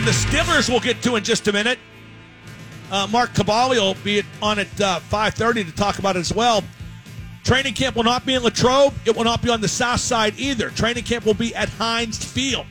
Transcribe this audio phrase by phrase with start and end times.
[0.00, 1.78] The Steelers we'll get to in just a minute.
[2.90, 6.64] Uh, Mark Kaboly will be on at uh, 5.30 to talk about it as well.
[7.44, 8.94] Training camp will not be in Latrobe.
[9.04, 10.70] It will not be on the south side either.
[10.70, 12.66] Training camp will be at Heinz Field.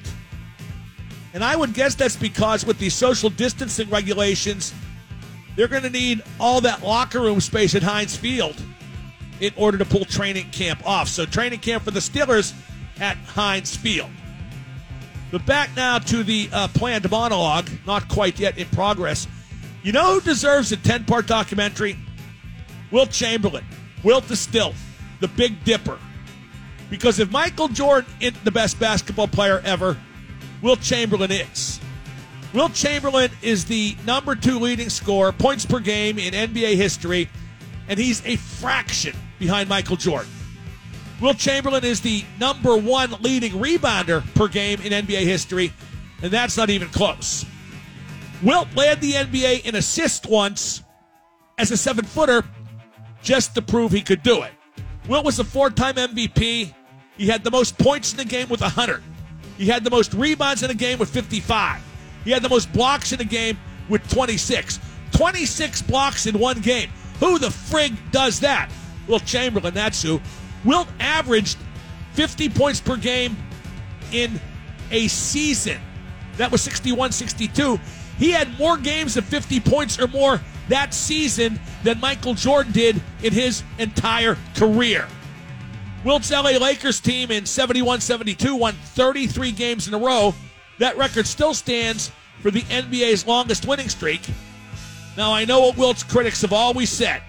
[1.34, 4.73] And I would guess that's because with the social distancing regulations,
[5.55, 8.62] they're going to need all that locker room space at Heinz Field
[9.40, 11.07] in order to pull training camp off.
[11.07, 12.53] So training camp for the Steelers
[12.99, 14.09] at Heinz Field.
[15.31, 19.27] But back now to the uh, planned monologue, not quite yet in progress.
[19.81, 21.98] You know who deserves a 10 part documentary?
[22.91, 23.66] Wilt Chamberlain.
[24.04, 24.76] Wilt the Stilt,
[25.20, 25.98] the Big Dipper.
[26.90, 29.98] Because if Michael Jordan isn't the best basketball player ever,
[30.62, 31.79] Wilt Chamberlain is.
[32.54, 37.29] Wilt Chamberlain is the number two leading scorer, points per game in NBA history,
[37.88, 40.29] and he's a fraction behind Michael Jordan.
[41.21, 45.71] Wilt Chamberlain is the number one leading rebounder per game in NBA history,
[46.23, 47.45] and that's not even close.
[48.41, 50.81] Wilt led the NBA in assists once
[51.59, 52.43] as a seven footer
[53.21, 54.51] just to prove he could do it.
[55.07, 56.73] Wilt was a four time MVP.
[57.17, 59.03] He had the most points in the game with 100.
[59.57, 61.83] He had the most rebounds in the game with 55.
[62.23, 64.79] He had the most blocks in the game with 26.
[65.11, 66.89] 26 blocks in one game.
[67.19, 68.72] Who the frig does that?
[69.07, 70.19] Wilt Chamberlain, that's who.
[70.63, 71.57] Wilt averaged
[72.13, 73.35] 50 points per game
[74.12, 74.40] in
[74.91, 75.79] a season.
[76.38, 77.79] That was 61 62.
[78.17, 80.39] He had more games of 50 points or more
[80.69, 85.07] that season than Michael Jordan did in his entire career.
[86.03, 90.34] Wilt's LA Lakers team in 71 72 won 33 games in a row.
[90.79, 94.22] That record still stands for the NBA's longest winning streak.
[95.16, 97.22] Now, I know what Wilt's critics have always said.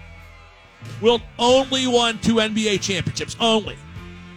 [1.01, 3.77] Wilt only won two NBA championships, only.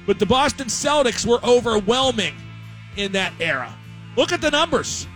[0.07, 2.35] But the Boston Celtics were overwhelming
[2.97, 3.75] in that era.
[4.17, 5.07] Look at the numbers.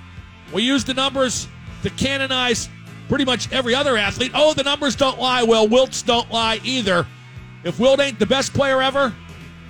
[0.52, 1.48] We use the numbers
[1.82, 2.68] to canonize
[3.08, 4.32] pretty much every other athlete.
[4.34, 5.42] Oh, the numbers don't lie.
[5.42, 7.06] Well, Wilt's don't lie either.
[7.64, 9.14] If Wilt ain't the best player ever,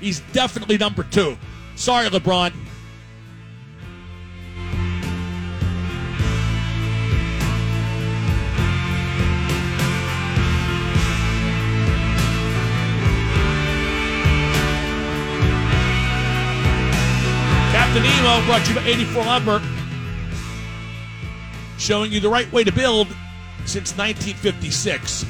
[0.00, 1.37] he's definitely number two.
[1.77, 2.53] Sorry, LeBron.
[17.93, 19.62] Captain Emo brought you by 84 Lumber,
[21.77, 23.09] showing you the right way to build
[23.67, 25.27] since 1956.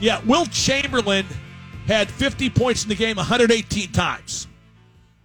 [0.00, 1.26] Yeah, Wilt Chamberlain
[1.86, 4.46] had 50 points in the game 118 times.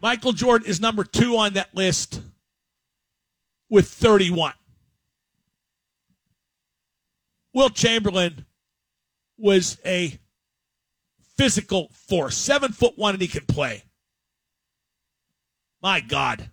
[0.02, 2.22] Michael Jordan is number two on that list
[3.70, 4.52] with 31.
[7.54, 8.46] Wilt Chamberlain
[9.38, 10.20] was a
[11.38, 13.86] physical force, seven foot one, and he can play.
[15.82, 16.50] My God.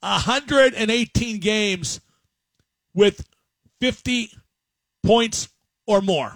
[0.00, 2.00] 118 games
[2.94, 3.26] with
[3.80, 4.30] 50
[5.04, 5.48] points
[5.86, 6.34] or more.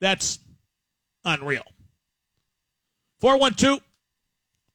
[0.00, 0.38] That's
[1.24, 1.64] unreal.
[3.20, 3.80] 412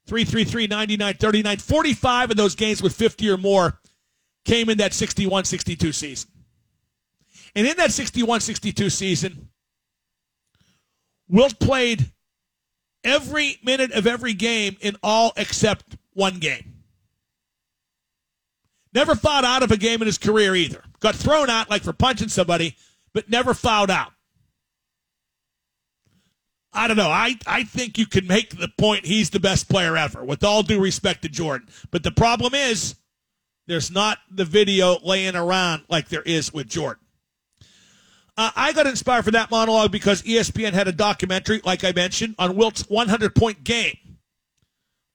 [0.07, 1.57] 333 9939.
[1.57, 3.79] 45 of those games with 50 or more
[4.45, 6.29] came in that 61 62 season.
[7.55, 9.49] And in that 61 62 season,
[11.27, 12.11] Wilt played
[13.05, 16.73] every minute of every game in all except one game.
[18.93, 20.83] Never fouled out of a game in his career either.
[20.99, 22.75] Got thrown out like for punching somebody,
[23.13, 24.11] but never fouled out.
[26.73, 27.09] I don't know.
[27.09, 30.61] I, I think you can make the point he's the best player ever, with all
[30.61, 31.69] due respect to Jordan.
[31.89, 32.95] But the problem is,
[33.67, 37.04] there's not the video laying around like there is with Jordan.
[38.37, 42.35] Uh, I got inspired for that monologue because ESPN had a documentary, like I mentioned,
[42.37, 43.97] on Wilt's 100 point game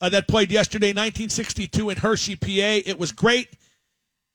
[0.00, 2.48] uh, that played yesterday, 1962, in Hershey, PA.
[2.48, 3.48] It was great.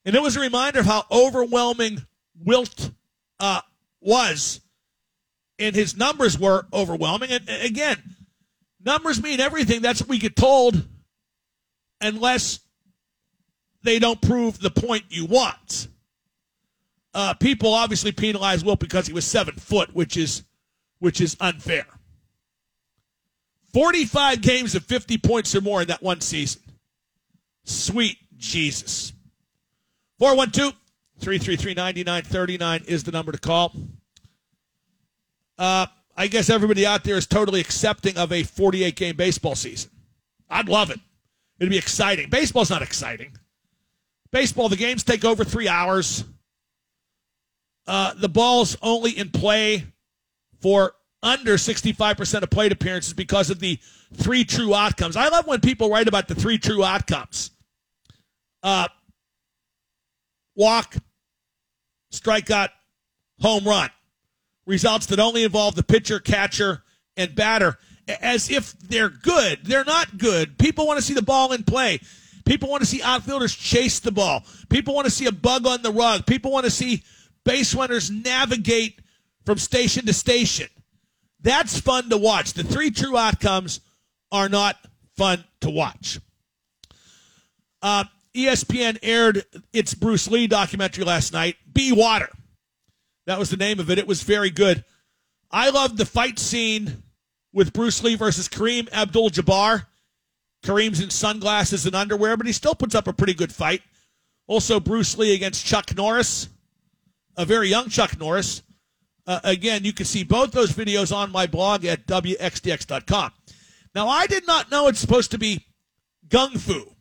[0.05, 2.05] And it was a reminder of how overwhelming
[2.43, 2.91] Wilt
[3.39, 3.61] uh,
[4.01, 4.61] was.
[5.57, 7.31] And his numbers were overwhelming.
[7.31, 7.97] And again,
[8.83, 9.81] numbers mean everything.
[9.81, 10.87] That's what we get told,
[12.01, 12.59] unless
[13.81, 15.87] they don't prove the point you want.
[17.15, 20.43] Uh, people obviously penalized Wilt because he was seven foot, which is
[20.99, 21.85] which is unfair.
[23.73, 26.61] Forty-five games of fifty points or more in that one season.
[27.63, 29.13] Sweet Jesus.
[30.21, 33.73] 412-333-9939 is the number to call.
[35.57, 35.85] Uh,
[36.15, 39.91] I guess everybody out there is totally accepting of a 48 game baseball season.
[40.49, 41.01] I'd love it.
[41.59, 42.29] It'd be exciting.
[42.29, 43.33] Baseball's not exciting.
[44.31, 46.23] Baseball, the games take over three hours.
[47.87, 49.85] Uh, the ball's only in play
[50.61, 53.79] for under 65% of plate appearances because of the
[54.13, 55.15] three true outcomes.
[55.15, 57.51] I love when people write about the three true outcomes.
[58.63, 58.87] Uh,
[60.55, 60.95] walk,
[62.11, 62.69] strikeout,
[63.41, 63.89] home run.
[64.65, 66.83] Results that only involve the pitcher, catcher,
[67.15, 67.77] and batter
[68.07, 69.59] as if they're good.
[69.63, 70.57] They're not good.
[70.57, 71.99] People want to see the ball in play.
[72.45, 74.43] People want to see outfielders chase the ball.
[74.69, 76.25] People want to see a bug on the rug.
[76.25, 77.03] People want to see
[77.45, 78.99] base runners navigate
[79.45, 80.67] from station to station.
[81.39, 82.53] That's fun to watch.
[82.53, 83.79] The three true outcomes
[84.31, 84.77] are not
[85.15, 86.19] fun to watch.
[87.81, 88.05] Uh,
[88.35, 92.29] ESPN aired its Bruce Lee documentary last night, Be Water.
[93.27, 93.97] That was the name of it.
[93.97, 94.83] It was very good.
[95.51, 97.03] I loved the fight scene
[97.53, 99.85] with Bruce Lee versus Kareem Abdul Jabbar.
[100.63, 103.81] Kareem's in sunglasses and underwear, but he still puts up a pretty good fight.
[104.47, 106.49] Also, Bruce Lee against Chuck Norris,
[107.37, 108.63] a very young Chuck Norris.
[109.27, 113.31] Uh, again, you can see both those videos on my blog at WXDX.com.
[113.93, 115.65] Now, I did not know it's supposed to be
[116.27, 116.91] gung fu.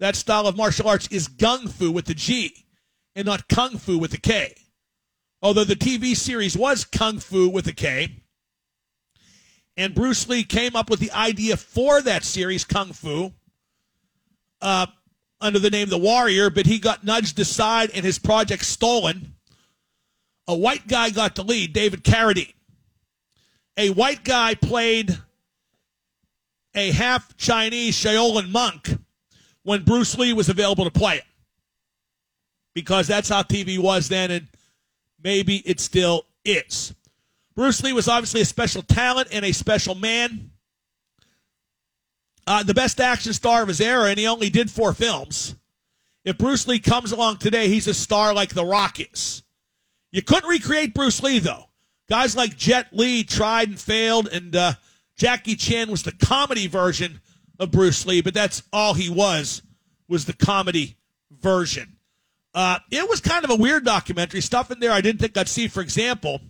[0.00, 2.66] That style of martial arts is gung fu with the G
[3.16, 4.54] and not kung fu with the K.
[5.40, 8.22] Although the TV series was kung fu with a K.
[9.78, 13.32] And Bruce Lee came up with the idea for that series, Kung Fu,
[14.60, 14.86] uh,
[15.40, 19.36] under the name The Warrior, but he got nudged aside and his project stolen.
[20.48, 22.54] A white guy got the lead, David Carradine.
[23.76, 25.16] A white guy played
[26.74, 28.88] a half Chinese Shaolin monk
[29.62, 31.24] when Bruce Lee was available to play it.
[32.74, 34.48] Because that's how TV was then, and
[35.22, 36.94] maybe it still is.
[37.54, 40.50] Bruce Lee was obviously a special talent and a special man.
[42.46, 45.54] Uh, the best action star of his era, and he only did four films.
[46.24, 49.42] If Bruce Lee comes along today, he's a star like The Rock is.
[50.10, 51.64] You couldn't recreate Bruce Lee, though.
[52.08, 54.72] Guys like Jet Li tried and failed, and uh,
[55.16, 57.20] Jackie Chan was the comedy version
[57.58, 59.62] of Bruce Lee, but that's all he was,
[60.08, 60.96] was the comedy
[61.30, 61.96] version.
[62.54, 64.40] Uh, it was kind of a weird documentary.
[64.40, 65.68] Stuff in there I didn't think I'd see.
[65.68, 66.40] For example,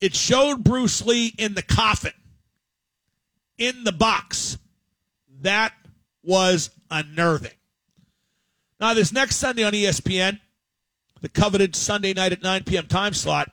[0.00, 2.12] it showed Bruce Lee in the coffin,
[3.56, 4.58] in the box.
[5.40, 5.72] That
[6.22, 7.52] was unnerving.
[8.78, 10.38] Now, this next Sunday on ESPN,
[11.20, 12.86] the coveted Sunday night at 9 p.m.
[12.86, 13.50] time slot,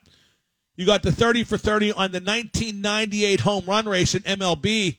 [0.75, 4.97] you got the 30 for 30 on the 1998 home run race in MLB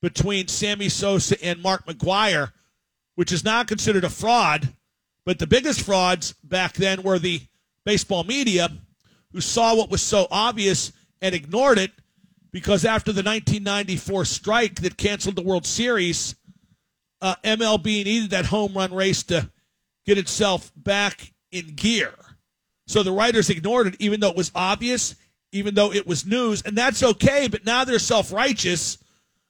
[0.00, 2.52] between Sammy Sosa and Mark McGwire,
[3.14, 4.74] which is now considered a fraud.
[5.24, 7.40] But the biggest frauds back then were the
[7.84, 8.70] baseball media
[9.32, 10.92] who saw what was so obvious
[11.22, 11.92] and ignored it
[12.50, 16.36] because after the 1994 strike that canceled the World Series,
[17.20, 19.50] uh, MLB needed that home run race to
[20.06, 22.12] get itself back in gear.
[22.86, 25.14] So the writers ignored it, even though it was obvious,
[25.52, 27.48] even though it was news, and that's okay.
[27.48, 28.98] But now they're self righteous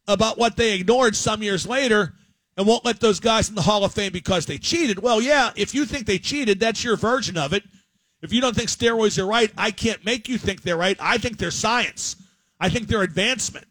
[0.06, 2.14] about what they ignored some years later
[2.56, 5.00] and won't let those guys in the Hall of Fame because they cheated.
[5.00, 7.64] Well, yeah, if you think they cheated, that's your version of it.
[8.22, 10.96] If you don't think steroids are right, I can't make you think they're right.
[11.00, 12.16] I think they're science.
[12.60, 13.66] I think they're advancement.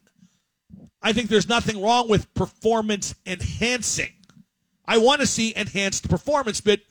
[1.01, 4.11] I think there's nothing wrong with performance enhancing.
[4.85, 6.81] I want to see enhanced performance, but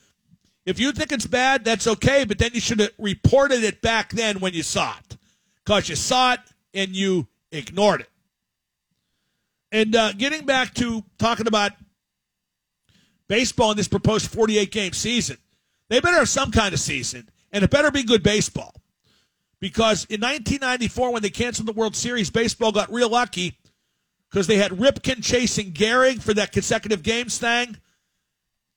[0.65, 4.11] if you think it's bad, that's okay, but then you should have reported it back
[4.11, 5.17] then when you saw it
[5.63, 6.39] because you saw it
[6.73, 8.09] and you ignored it.
[9.71, 11.73] And uh, getting back to talking about
[13.27, 15.37] baseball in this proposed 48 game season,
[15.89, 18.73] they better have some kind of season and it better be good baseball.
[19.59, 23.57] Because in 1994, when they canceled the World Series, baseball got real lucky
[24.29, 27.77] because they had Ripken chasing Gehrig for that consecutive games thing,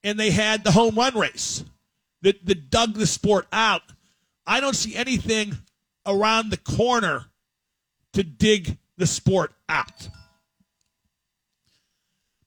[0.05, 1.65] and they had the home run race
[2.27, 3.83] that, that dug the sport out.
[4.47, 5.57] I don't see anything
[6.05, 7.27] around the corner
[8.13, 10.09] to dig the sport out.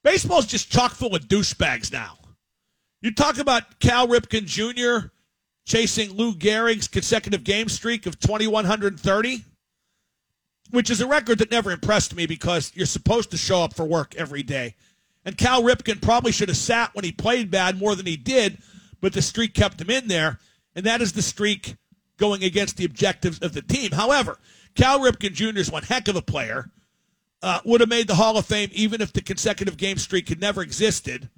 [0.04, 2.18] Baseball's just chock full of douchebags now.
[3.02, 5.08] You talk about Cal Ripken Jr
[5.70, 9.46] chasing Lou Gehrig's consecutive game streak of 2,130,
[10.72, 13.86] which is a record that never impressed me because you're supposed to show up for
[13.86, 14.76] work every day.
[15.24, 18.58] And Cal Ripken probably should have sat when he played bad more than he did,
[19.02, 20.40] but the streak kept him in there,
[20.76, 21.76] and that is the streak
[22.18, 23.92] going against the objectives of the team.
[23.92, 24.38] However,
[24.76, 25.58] Cal Ripken Jr.
[25.58, 26.70] is one heck of a player.
[27.42, 30.42] Uh, would have made the Hall of Fame even if the consecutive game streak had
[30.42, 31.30] never existed.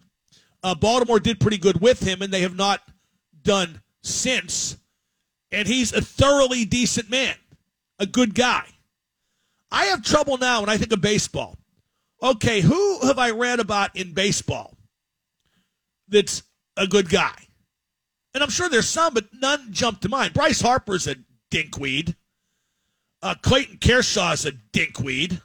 [0.63, 2.81] Uh, Baltimore did pretty good with him, and they have not
[3.43, 4.77] done since,
[5.51, 7.35] and he's a thoroughly decent man,
[7.99, 8.65] a good guy.
[9.71, 11.57] I have trouble now when I think of baseball.
[12.21, 14.75] Okay, who have I read about in baseball
[16.07, 16.43] that's
[16.77, 17.35] a good guy?
[18.33, 20.33] And I'm sure there's some, but none jump to mind.
[20.33, 21.15] Bryce Harper's a
[21.51, 22.15] dinkweed.
[23.21, 25.41] Uh, Clayton Kershaw's a dinkweed.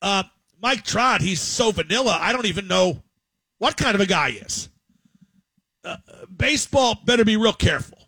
[0.00, 0.24] Uh,
[0.60, 3.02] Mike Trout, he's so vanilla, I don't even know
[3.58, 4.68] what kind of a guy he is.
[5.84, 5.96] uh,
[6.34, 7.98] baseball better be real careful.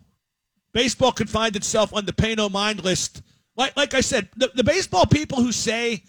[0.73, 3.21] Baseball could find itself on the pay no mind list.
[3.55, 6.03] Like, like I said, the, the baseball people who say,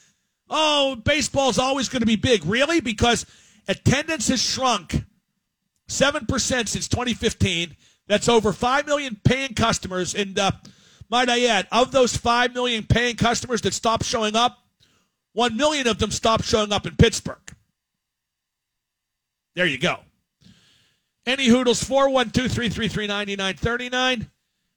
[0.51, 2.45] oh, baseball's always going to be big.
[2.45, 2.81] Really?
[2.81, 3.27] Because
[3.69, 5.05] attendance has shrunk
[5.89, 7.77] 7% since 2015.
[8.09, 10.15] That's over 5 million paying customers.
[10.15, 10.53] And uh,
[11.11, 14.59] might I add, of those 5 million paying customers that stopped showing up,
[15.33, 17.39] 1 million of them stopped showing up in Pittsburgh.
[19.55, 20.01] There you go.
[21.25, 24.31] Any Hoodles, 412 333 9939.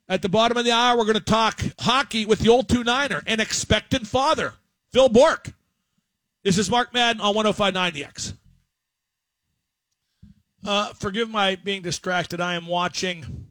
[0.08, 2.82] At the bottom of the hour, we're going to talk hockey with the old two
[2.82, 4.54] Niner, an expectant father,
[4.92, 5.52] Phil Bourque.
[6.42, 8.34] This is Mark Madden on 1059 The X.
[10.66, 12.40] Uh, forgive my being distracted.
[12.40, 13.48] I am watching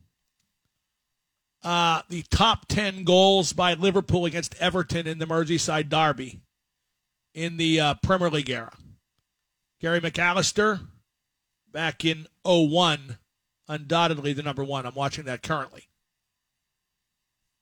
[1.64, 6.42] uh, the top 10 goals by Liverpool against Everton in the Merseyside Derby
[7.34, 8.74] in the uh, Premier League era.
[9.82, 10.82] Gary McAllister
[11.72, 13.18] back in 01,
[13.68, 14.86] undoubtedly the number one.
[14.86, 15.86] I'm watching that currently.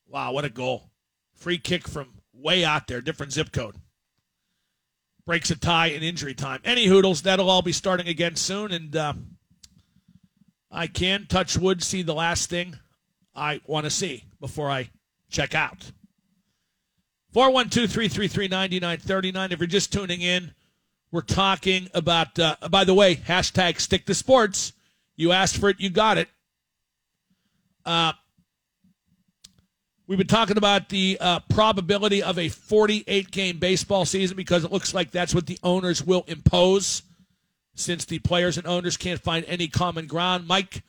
[0.08, 0.90] Wow, what a goal.
[1.36, 3.76] Free kick from way out there, different zip code.
[5.26, 6.62] Breaks a tie in injury time.
[6.64, 9.14] Any Hoodles, that'll all be starting again soon, and uh,
[10.72, 12.78] I can touch wood, see the last thing
[13.36, 14.90] I want to see before I
[15.30, 15.92] check out.
[17.34, 19.52] 412 333 9939.
[19.52, 20.54] If you're just tuning in,
[21.12, 24.74] we're talking about, uh, by the way, hashtag stick to sports.
[25.16, 26.30] You asked for it, you got it.
[27.86, 28.14] Uh,
[30.08, 34.72] we've been talking about the uh, probability of a 48 game baseball season because it
[34.72, 37.04] looks like that's what the owners will impose
[37.78, 40.48] since the players and owners can't find any common ground.
[40.48, 40.84] Mike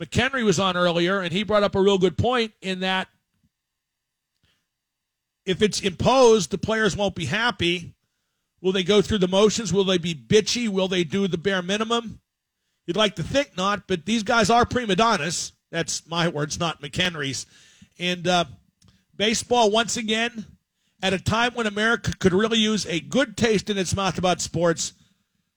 [0.00, 3.08] McHenry was on earlier, and he brought up a real good point in that
[5.44, 7.94] if it's imposed, the players won't be happy.
[8.60, 9.72] Will they go through the motions?
[9.72, 10.68] Will they be bitchy?
[10.68, 12.20] Will they do the bare minimum?
[12.86, 15.52] You'd like to think not, but these guys are prima donnas.
[15.70, 17.46] That's my words, not McHenry's.
[17.98, 18.44] And uh,
[19.16, 20.46] baseball, once again,
[21.02, 24.40] at a time when America could really use a good taste in its mouth about
[24.40, 24.92] sports,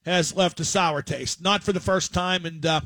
[0.06, 1.42] has left a sour taste.
[1.42, 2.80] Not for the first time and uh,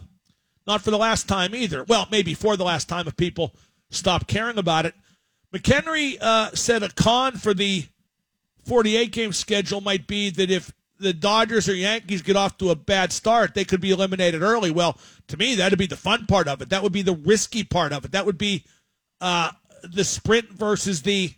[0.67, 1.85] not for the last time either.
[1.85, 3.55] Well, maybe for the last time if people
[3.91, 4.95] stop caring about it.
[5.55, 7.85] McHenry uh, said a con for the
[8.65, 12.77] 48 game schedule might be that if the Dodgers or Yankees get off to a
[12.77, 14.71] bad start, they could be eliminated early.
[14.71, 14.99] Well,
[15.29, 16.69] to me, that'd be the fun part of it.
[16.69, 18.13] That would be the risky part of it.
[18.13, 18.65] That would be
[19.21, 19.51] uh,
[19.83, 21.33] the sprint versus the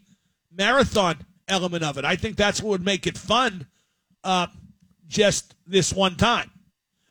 [0.52, 2.04] marathon element of it.
[2.04, 3.66] I think that's what would make it fun.
[4.24, 4.48] Uh,
[5.12, 6.50] just this one time.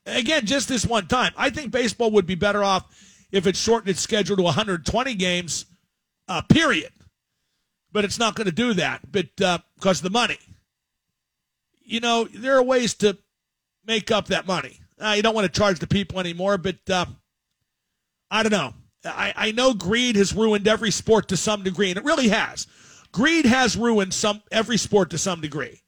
[0.05, 1.31] Again, just this one time.
[1.38, 2.86] I think baseball would be better off
[3.31, 5.65] if it shortened its schedule to 120 games,
[6.27, 6.91] uh, period.
[7.91, 10.39] But it's not going to do that, but uh, because of the money.
[11.84, 13.17] You know, there are ways to
[13.86, 14.79] make up that money.
[15.00, 17.05] Uh, you don't want to charge the people anymore, but uh,
[18.29, 18.74] I don't know.
[19.03, 22.67] I, I know greed has ruined every sport to some degree, and it really has.
[23.12, 25.81] Greed has ruined some every sport to some degree.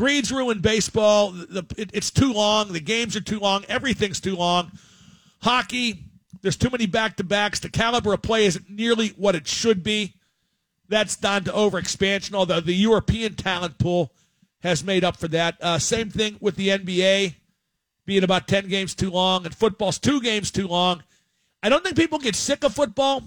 [0.00, 1.30] Greed's ruined baseball.
[1.30, 2.72] The, it, it's too long.
[2.72, 3.66] The games are too long.
[3.68, 4.72] Everything's too long.
[5.42, 6.04] Hockey,
[6.40, 7.60] there's too many back to backs.
[7.60, 10.14] The caliber of play isn't nearly what it should be.
[10.88, 14.10] That's down to overexpansion, although the European talent pool
[14.60, 15.58] has made up for that.
[15.60, 17.34] Uh, same thing with the NBA
[18.06, 21.02] being about 10 games too long, and football's two games too long.
[21.62, 23.22] I don't think people get sick of football.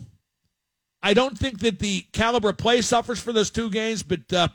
[1.03, 4.47] I don't think that the caliber of play suffers for those two games, but uh,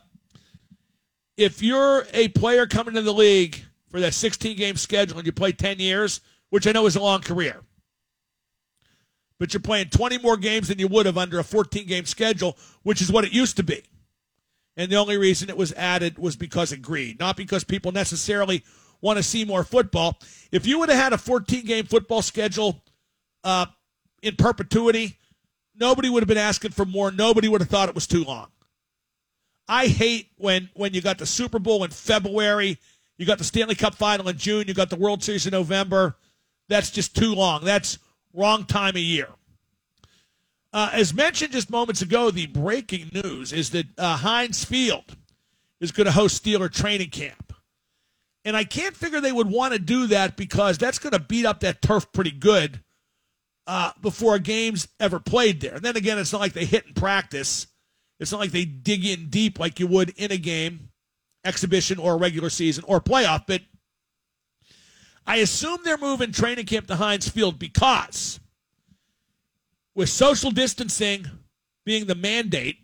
[1.38, 5.33] if you're a player coming to the league for that 16 game schedule and you
[5.33, 7.62] play 10 years, which I know is a long career,
[9.38, 12.59] but you're playing 20 more games than you would have under a 14 game schedule,
[12.83, 13.85] which is what it used to be.
[14.76, 18.64] And the only reason it was added was because of greed, not because people necessarily
[19.00, 20.18] want to see more football.
[20.50, 22.83] If you would have had a 14 game football schedule
[23.45, 23.66] uh,
[24.23, 25.18] in perpetuity,
[25.76, 27.12] nobody would have been asking for more.
[27.12, 28.49] Nobody would have thought it was too long.
[29.68, 32.78] I hate when when you got the Super Bowl in February,
[33.18, 36.16] you got the Stanley Cup final in June, you got the World Series in November.
[36.68, 37.64] That's just too long.
[37.64, 37.98] That's
[38.32, 39.28] wrong time of year.
[40.72, 45.16] Uh, as mentioned just moments ago, the breaking news is that uh, Heinz Field
[45.80, 47.52] is going to host Steeler training camp.
[48.44, 51.46] And I can't figure they would want to do that because that's going to beat
[51.46, 52.80] up that turf pretty good
[53.66, 55.75] uh, before a game's ever played there.
[55.75, 57.66] And then again, it's not like they hit in practice.
[58.20, 60.90] It's not like they dig in deep like you would in a game,
[61.44, 63.62] exhibition or a regular season or playoff, but
[65.26, 68.40] I assume they're moving training camp to Heinz Field because
[69.94, 71.26] with social distancing
[71.84, 72.78] being the mandate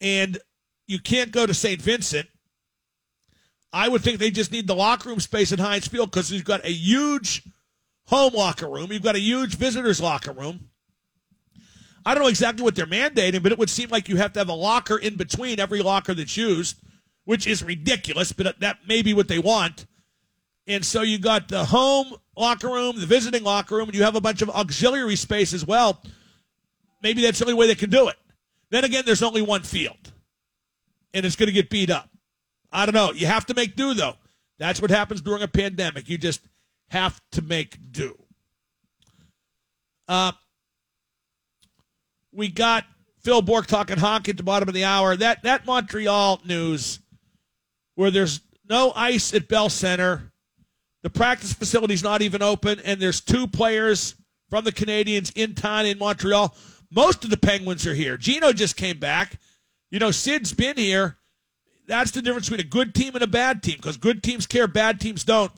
[0.00, 0.38] and
[0.86, 1.80] you can't go to St.
[1.80, 2.28] Vincent,
[3.72, 6.44] I would think they just need the locker room space at Heinz Field because you've
[6.44, 7.42] got a huge
[8.06, 8.92] home locker room.
[8.92, 10.68] You've got a huge visitors locker room.
[12.04, 14.40] I don't know exactly what they're mandating, but it would seem like you have to
[14.40, 16.76] have a locker in between every locker that's used,
[17.24, 19.86] which is ridiculous, but that may be what they want.
[20.66, 24.16] And so you got the home locker room, the visiting locker room, and you have
[24.16, 26.00] a bunch of auxiliary space as well.
[27.02, 28.16] Maybe that's the only way they can do it.
[28.70, 30.12] Then again, there's only one field,
[31.12, 32.08] and it's going to get beat up.
[32.72, 33.12] I don't know.
[33.12, 34.14] You have to make do, though.
[34.58, 36.08] That's what happens during a pandemic.
[36.08, 36.40] You just
[36.88, 38.16] have to make do.
[40.06, 40.32] Uh,
[42.32, 42.84] we got
[43.22, 45.16] Phil Bourque talking hockey at the bottom of the hour.
[45.16, 47.00] That that Montreal news,
[47.94, 50.32] where there's no ice at Bell Center,
[51.02, 54.14] the practice facility's not even open, and there's two players
[54.48, 56.54] from the Canadiens in town in Montreal.
[56.90, 58.16] Most of the Penguins are here.
[58.16, 59.38] Geno just came back.
[59.90, 61.16] You know, Sid's been here.
[61.86, 64.68] That's the difference between a good team and a bad team because good teams care,
[64.68, 65.50] bad teams don't.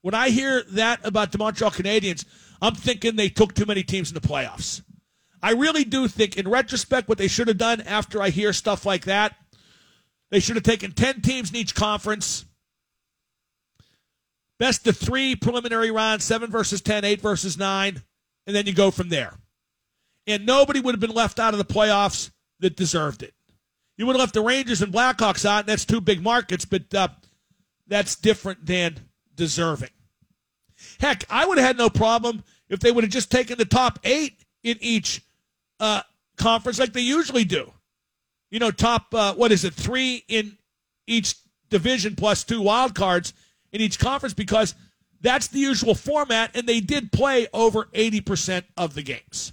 [0.00, 2.24] When I hear that about the Montreal Canadiens,
[2.60, 4.82] I'm thinking they took too many teams in the playoffs.
[5.42, 8.84] I really do think, in retrospect, what they should have done after I hear stuff
[8.84, 9.36] like that,
[10.30, 12.44] they should have taken 10 teams in each conference,
[14.58, 18.02] best of three preliminary rounds, seven versus 10, eight versus nine,
[18.46, 19.34] and then you go from there.
[20.26, 22.30] And nobody would have been left out of the playoffs
[22.60, 23.34] that deserved it.
[23.96, 26.92] You would have left the Rangers and Blackhawks out, and that's two big markets, but
[26.94, 27.08] uh,
[27.86, 28.98] that's different than
[29.34, 29.90] deserving.
[31.00, 33.98] Heck, I would have had no problem if they would have just taken the top
[34.04, 35.22] eight in each
[35.80, 36.02] uh,
[36.36, 37.72] conference like they usually do.
[38.50, 40.56] You know, top, uh, what is it, three in
[41.06, 41.34] each
[41.70, 43.34] division plus two wild cards
[43.72, 44.74] in each conference because
[45.20, 49.52] that's the usual format, and they did play over 80% of the games.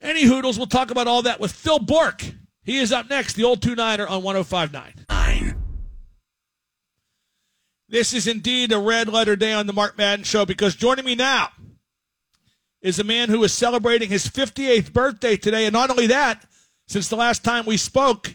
[0.00, 2.24] Any Hoodles, we'll talk about all that with Phil Bourque.
[2.62, 5.06] He is up next, the old 2 Niner on 1059.
[5.08, 5.62] Nine.
[7.88, 11.14] This is indeed a red letter day on the Mark Madden Show because joining me
[11.14, 11.50] now
[12.84, 15.64] is a man who is celebrating his 58th birthday today.
[15.64, 16.44] And not only that,
[16.86, 18.34] since the last time we spoke,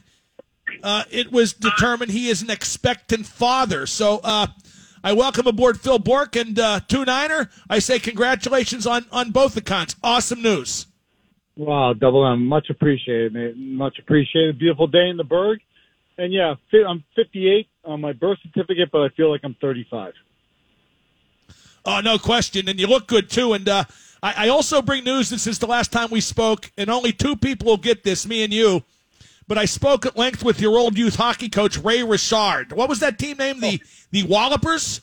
[0.82, 3.86] uh, it was determined he is an expectant father.
[3.86, 4.48] So uh,
[5.04, 7.52] I welcome aboard Phil Bourque and uh, Two Niner.
[7.70, 9.96] I say congratulations on, on both accounts.
[10.04, 10.88] Awesome news.
[11.56, 12.48] Wow, double M.
[12.48, 13.56] Much appreciated, mate.
[13.56, 14.58] Much appreciated.
[14.58, 15.60] Beautiful day in the Burgh.
[16.18, 16.56] And yeah,
[16.88, 20.14] I'm 58 on my birth certificate, but I feel like I'm 35.
[21.86, 22.68] Oh, no question.
[22.68, 23.54] And you look good, too.
[23.54, 23.84] And, uh,
[24.22, 27.36] I, I also bring news that since the last time we spoke, and only two
[27.36, 28.84] people will get this, me and you,
[29.48, 32.72] but I spoke at length with your old youth hockey coach, Ray Richard.
[32.72, 33.60] What was that team name?
[33.60, 35.02] The the Wallopers?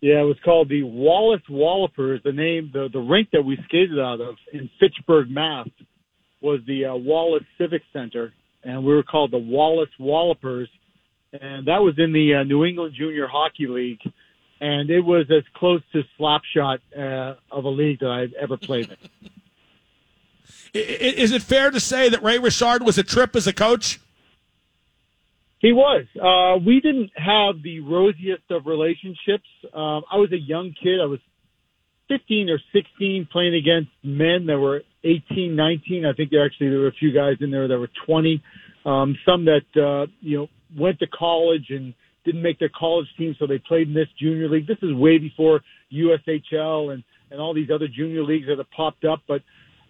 [0.00, 2.22] Yeah, it was called the Wallace Wallopers.
[2.24, 5.68] The name, the, the rink that we skated out of in Fitchburg, Mass,
[6.40, 8.32] was the uh, Wallace Civic Center,
[8.64, 10.68] and we were called the Wallace Wallopers.
[11.32, 14.00] And that was in the uh, New England Junior Hockey League
[14.60, 18.90] and it was as close to slapshot uh, of a league that I've ever played
[18.90, 19.30] in.
[20.72, 23.98] Is it fair to say that Ray Richard was a trip as a coach?
[25.58, 26.06] He was.
[26.16, 29.48] Uh, we didn't have the rosiest of relationships.
[29.74, 31.00] Um, I was a young kid.
[31.00, 31.18] I was
[32.08, 36.06] 15 or 16 playing against men that were 18, 19.
[36.06, 38.42] I think there actually there were a few guys in there that were 20.
[38.84, 41.94] Um, some that uh, you know went to college and
[42.24, 44.66] didn't make their college team, so they played in this junior league.
[44.66, 45.60] This is way before
[45.92, 49.20] USHL and and all these other junior leagues that have popped up.
[49.28, 49.42] But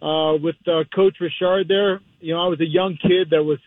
[0.05, 3.59] uh, with uh, Coach Richard there, you know, I was a young kid that was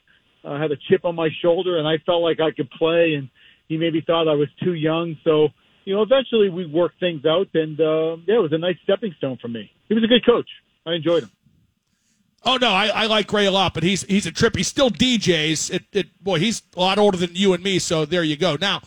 [0.44, 3.30] uh, had a chip on my shoulder, and I felt like I could play, and
[3.68, 5.18] he maybe thought I was too young.
[5.24, 5.48] So,
[5.86, 9.14] you know, eventually we worked things out, and uh, yeah, it was a nice stepping
[9.18, 9.72] stone for me.
[9.88, 10.50] He was a good coach.
[10.86, 11.32] I enjoyed him.
[12.46, 14.56] Oh no, I, I like Gray a lot, but he's he's a trip.
[14.56, 15.74] He still DJs.
[15.74, 18.58] It, it boy, he's a lot older than you and me, so there you go.
[18.60, 18.82] Now,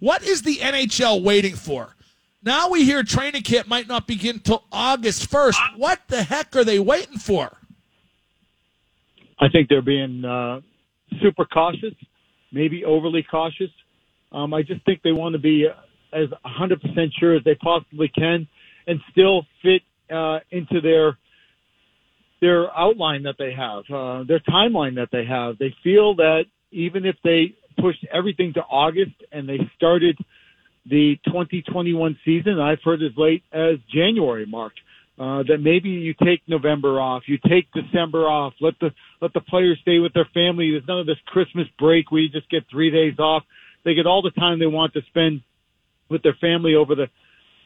[0.00, 1.94] what is the NHL waiting for?
[2.42, 5.60] Now we hear training camp might not begin till August first.
[5.76, 7.56] What the heck are they waiting for?
[9.38, 10.60] I think they're being uh,
[11.22, 11.94] super cautious,
[12.52, 13.70] maybe overly cautious.
[14.32, 15.66] Um, I just think they want to be
[16.12, 18.46] as 100% sure as they possibly can
[18.86, 19.82] and still fit
[20.14, 21.18] uh, into their
[22.40, 25.58] their outline that they have, uh, their timeline that they have.
[25.58, 30.18] They feel that even if they pushed everything to August and they started
[30.88, 34.72] the 2021 season, I've heard as late as January, Mark,
[35.18, 38.90] uh, that maybe you take November off, you take December off, let the
[39.22, 40.70] let the players stay with their family.
[40.70, 43.42] There's none of this Christmas break where you just get three days off.
[43.84, 45.40] They get all the time they want to spend
[46.10, 47.06] with their family over the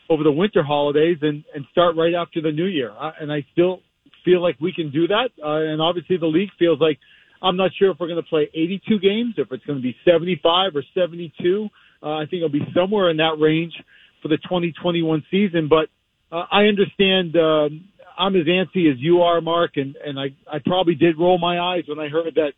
[0.08, 2.92] over the winter holidays and and start right after the new year.
[2.92, 3.80] I, and I still
[4.24, 5.30] feel like we can do that.
[5.42, 6.98] Uh, and obviously, the league feels like
[7.42, 9.96] I'm not sure if we're going to play 82 games, if it's going to be
[10.04, 11.68] 75 or 72.
[12.02, 13.74] Uh, I think it'll be somewhere in that range.
[14.22, 15.68] for the 2021 season.
[15.68, 15.88] But
[16.34, 20.58] uh, I understand um, I'm as antsy as you are, Mark, and and I I
[20.64, 22.52] probably did roll my eyes when I heard that.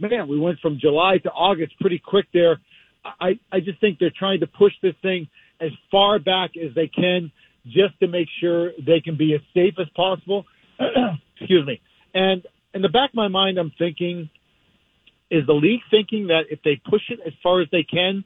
[0.00, 2.60] Man, we went from July to August pretty quick there.
[3.04, 5.28] I I just think they're trying to push this thing
[5.60, 7.32] as far back as they can
[7.66, 10.44] just to make sure they can be as safe as possible.
[11.40, 11.80] Excuse me.
[12.14, 12.42] And
[12.74, 14.30] in the back of my mind, I'm thinking,
[15.30, 18.24] is the league thinking that if they push it as far as they can,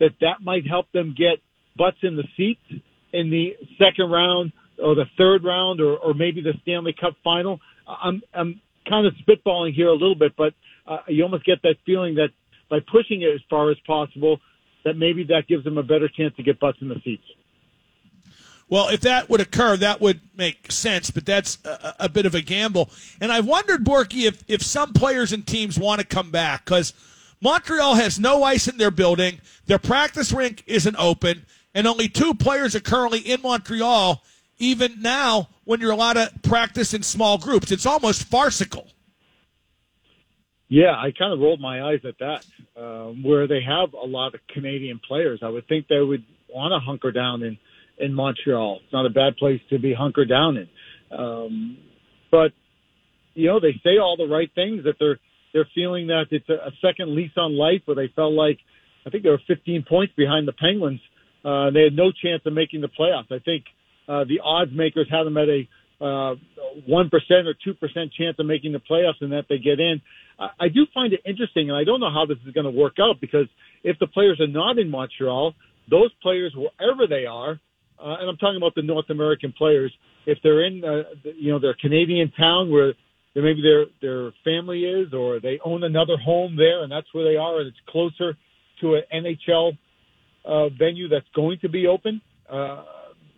[0.00, 1.38] that that might help them get
[1.76, 2.82] butts in the seats
[3.12, 7.60] in the second round or the third round or, or maybe the Stanley Cup final?
[7.86, 10.54] I'm, I'm kind of spitballing here a little bit, but
[10.86, 12.28] uh, you almost get that feeling that
[12.70, 14.38] by pushing it as far as possible,
[14.84, 17.22] that maybe that gives them a better chance to get butts in the seats.
[18.70, 22.34] Well, if that would occur, that would make sense, but that's a, a bit of
[22.34, 22.90] a gamble.
[23.20, 26.92] And I've wondered, Borky, if, if some players and teams want to come back because
[27.40, 32.34] Montreal has no ice in their building, their practice rink isn't open, and only two
[32.34, 34.22] players are currently in Montreal,
[34.58, 37.70] even now when you're allowed to practice in small groups.
[37.70, 38.88] It's almost farcical.
[40.68, 42.44] Yeah, I kind of rolled my eyes at that.
[42.76, 46.72] Um, where they have a lot of Canadian players, I would think they would want
[46.72, 47.58] to hunker down in
[48.00, 48.80] in Montreal.
[48.84, 50.68] It's not a bad place to be hunkered down in.
[51.16, 51.78] Um,
[52.30, 52.52] but
[53.34, 55.18] you know, they say all the right things that they're
[55.52, 57.82] they're feeling that it's a, a second lease on life.
[57.84, 58.58] Where they felt like
[59.06, 61.00] I think they were 15 points behind the Penguins.
[61.44, 63.30] Uh, they had no chance of making the playoffs.
[63.30, 63.64] I think
[64.08, 65.68] uh, the odds makers had them at a
[66.00, 66.34] uh,
[66.86, 69.80] one uh, percent or two percent chance of making the playoffs, and that they get
[69.80, 70.00] in.
[70.38, 72.76] I, I do find it interesting, and I don't know how this is going to
[72.76, 73.46] work out because
[73.82, 75.54] if the players are not in Montreal,
[75.90, 77.58] those players, wherever they are,
[78.00, 79.92] uh, and I'm talking about the North American players.
[80.26, 81.02] If they're in, uh,
[81.36, 82.94] you know, their Canadian town where
[83.34, 87.36] maybe their their family is, or they own another home there, and that's where they
[87.36, 88.36] are, and it's closer
[88.80, 89.76] to an NHL
[90.44, 92.20] uh, venue that's going to be open.
[92.50, 92.84] Uh,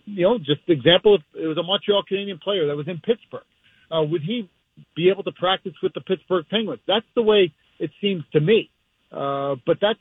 [0.06, 3.46] you know, just example, if it was a Montreal Canadian player that was in Pittsburgh,
[3.90, 4.48] uh, would he
[4.96, 6.80] be able to practice with the Pittsburgh Penguins?
[6.86, 8.70] That's the way it seems to me.
[9.12, 9.98] Uh, but that's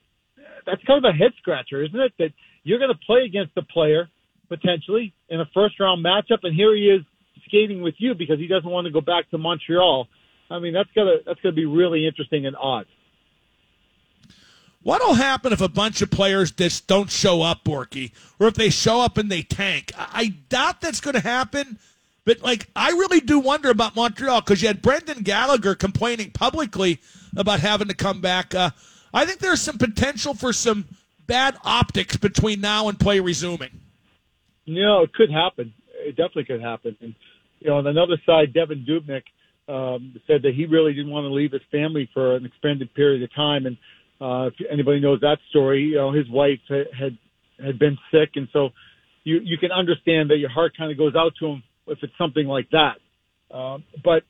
[0.65, 2.13] that's kind of a head scratcher, isn't it?
[2.19, 2.29] That
[2.63, 4.09] you're going to play against a player
[4.49, 7.01] potentially in a first round matchup, and here he is
[7.45, 10.07] skating with you because he doesn't want to go back to Montreal.
[10.51, 12.85] I mean, that's gonna that's gonna be really interesting and odd.
[14.81, 18.69] What'll happen if a bunch of players just don't show up, Borky, or if they
[18.69, 19.91] show up and they tank?
[19.97, 21.77] I doubt that's going to happen.
[22.23, 27.01] But like, I really do wonder about Montreal because you had Brendan Gallagher complaining publicly
[27.35, 28.55] about having to come back.
[28.55, 28.69] Uh,
[29.13, 30.85] I think there's some potential for some
[31.27, 33.81] bad optics between now and play resuming.
[34.69, 35.73] Know, it could happen.
[36.05, 36.95] It definitely could happen.
[37.01, 37.15] And
[37.59, 39.23] you know, on another side, Devan Dubnyk
[39.67, 43.23] um, said that he really didn't want to leave his family for an extended period
[43.23, 43.65] of time.
[43.65, 43.77] And
[44.21, 47.17] uh, if anybody knows that story, you know, his wife had
[47.63, 48.69] had been sick, and so
[49.23, 52.13] you you can understand that your heart kind of goes out to him if it's
[52.17, 52.95] something like that.
[53.51, 54.23] Uh, but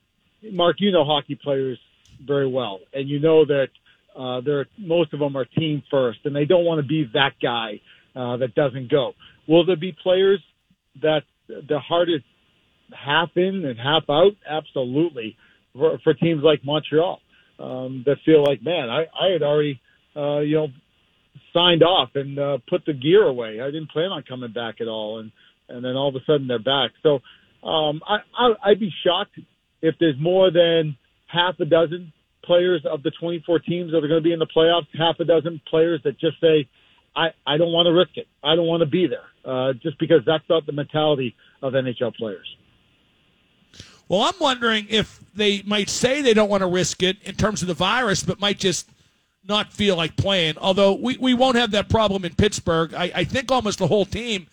[0.52, 1.78] Mark, you know hockey players
[2.26, 3.68] very well, and you know that
[4.16, 7.34] uh, they're most of them are team first, and they don't want to be that
[7.42, 7.82] guy
[8.16, 9.14] uh, that doesn't go.
[9.50, 10.42] Will there be players
[11.02, 12.22] that the is
[12.94, 14.34] half in and half out?
[14.48, 15.36] Absolutely.
[15.74, 17.20] For, for teams like Montreal
[17.60, 19.82] um, that feel like, man, I, I had already,
[20.16, 20.68] uh, you know,
[21.54, 23.60] signed off and uh, put the gear away.
[23.60, 25.32] I didn't plan on coming back at all, and
[25.68, 26.92] and then all of a sudden they're back.
[27.04, 27.20] So
[27.68, 29.40] um, I, I I'd be shocked
[29.82, 34.22] if there's more than half a dozen players of the 24 teams that are going
[34.22, 34.88] to be in the playoffs.
[34.98, 36.68] Half a dozen players that just say,
[37.16, 38.28] I, I don't want to risk it.
[38.44, 42.16] I don't want to be there, uh, just because that's not the mentality of NHL
[42.16, 42.48] players.
[44.08, 47.62] Well, I'm wondering if they might say they don't want to risk it in terms
[47.62, 48.90] of the virus, but might just
[49.46, 50.58] not feel like playing.
[50.58, 52.94] Although we, we won't have that problem in Pittsburgh.
[52.94, 54.48] I, I think almost the whole team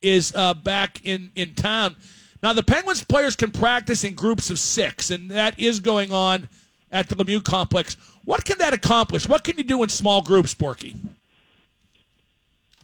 [0.00, 1.96] is uh, back in, in town.
[2.42, 6.48] Now, the Penguins players can practice in groups of six, and that is going on
[6.90, 7.96] at the Lemieux complex.
[8.24, 9.28] What can that accomplish?
[9.28, 10.96] What can you do in small groups, Borky?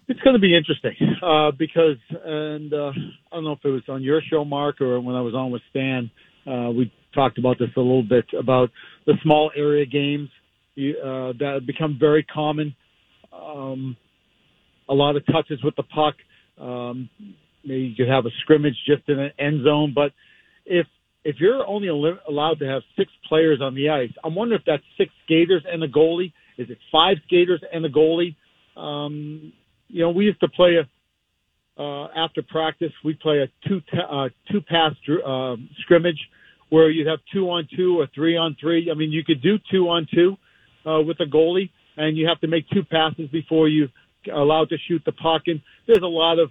[0.08, 2.92] It's going to be interesting uh, because, and uh,
[3.32, 5.50] I don't know if it was on your show, Mark, or when I was on
[5.50, 6.10] with Stan.
[6.46, 8.70] Uh, we talked about this a little bit about
[9.06, 10.28] the small area games
[10.78, 12.76] uh, that have become very common.
[13.32, 13.96] Um,
[14.88, 16.14] a lot of touches with the puck.
[16.60, 17.10] Um,
[17.64, 20.12] maybe you could have a scrimmage just in an end zone, but
[20.64, 20.86] if
[21.24, 24.84] if you're only allowed to have six players on the ice, I'm wondering if that's
[24.96, 26.32] six skaters and a goalie.
[26.56, 28.36] Is it five skaters and a goalie?
[28.76, 29.52] Um,
[29.88, 30.88] you know, we used to play a
[31.80, 32.92] uh, after practice.
[33.04, 34.92] We play a two uh, two pass
[35.26, 36.18] uh, scrimmage
[36.70, 38.90] where you'd have two on two or three on three.
[38.90, 40.36] I mean, you could do two on two
[40.88, 43.88] uh, with a goalie, and you have to make two passes before you
[44.32, 45.42] allowed to shoot the puck.
[45.46, 46.50] And there's a lot of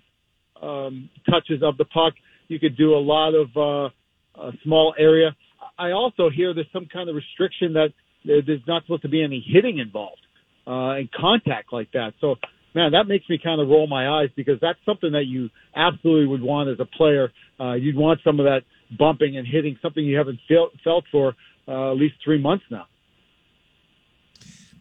[0.61, 2.13] um, touches of the puck.
[2.47, 5.35] You could do a lot of uh, a small area.
[5.77, 7.89] I also hear there's some kind of restriction that
[8.23, 10.21] there's not supposed to be any hitting involved
[10.65, 12.13] uh, and contact like that.
[12.21, 12.35] So,
[12.75, 16.27] man, that makes me kind of roll my eyes because that's something that you absolutely
[16.27, 17.31] would want as a player.
[17.59, 18.61] Uh, you'd want some of that
[18.95, 21.35] bumping and hitting, something you haven't felt, felt for
[21.67, 22.85] uh, at least three months now.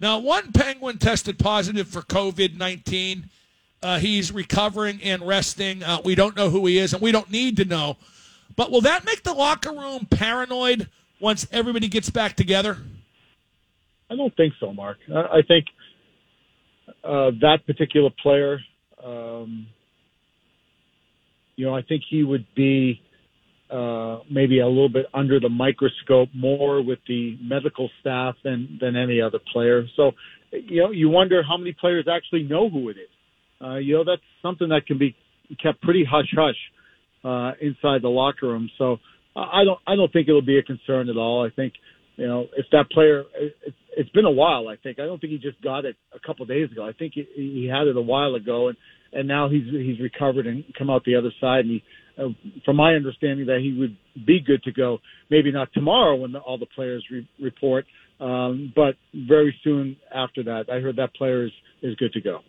[0.00, 3.30] Now, one Penguin tested positive for COVID 19.
[3.80, 5.82] Uh, he's recovering and resting.
[5.82, 7.96] Uh, we don't know who he is, and we don't need to know.
[8.56, 10.88] But will that make the locker room paranoid
[11.20, 12.78] once everybody gets back together?
[14.10, 14.98] I don't think so, Mark.
[15.14, 15.66] I, I think
[17.04, 18.58] uh, that particular player,
[19.04, 19.66] um,
[21.56, 23.00] you know, I think he would be
[23.70, 28.96] uh, maybe a little bit under the microscope more with the medical staff than than
[28.96, 29.84] any other player.
[29.96, 30.12] So,
[30.52, 33.08] you know, you wonder how many players actually know who it is.
[33.60, 35.14] Uh, you know, that's something that can be
[35.62, 36.56] kept pretty hush hush
[37.24, 38.68] uh, inside the locker room.
[38.78, 38.98] So,
[39.36, 41.44] I don't I don't think it'll be a concern at all.
[41.44, 41.74] I think
[42.16, 43.24] you know if that player
[43.96, 44.68] it's, been a while.
[44.68, 46.86] I think I don't think he just got it a couple of days ago.
[46.86, 48.76] I think he, he had it a while ago, and
[49.12, 51.60] and now he's he's recovered and come out the other side.
[51.60, 51.84] And he,
[52.18, 52.28] uh,
[52.64, 54.98] from my understanding, that he would be good to go.
[55.30, 57.86] Maybe not tomorrow when the, all the players re- report,
[58.20, 60.64] um, but very soon after that.
[60.70, 61.52] I heard that player is
[61.82, 62.40] is good to go.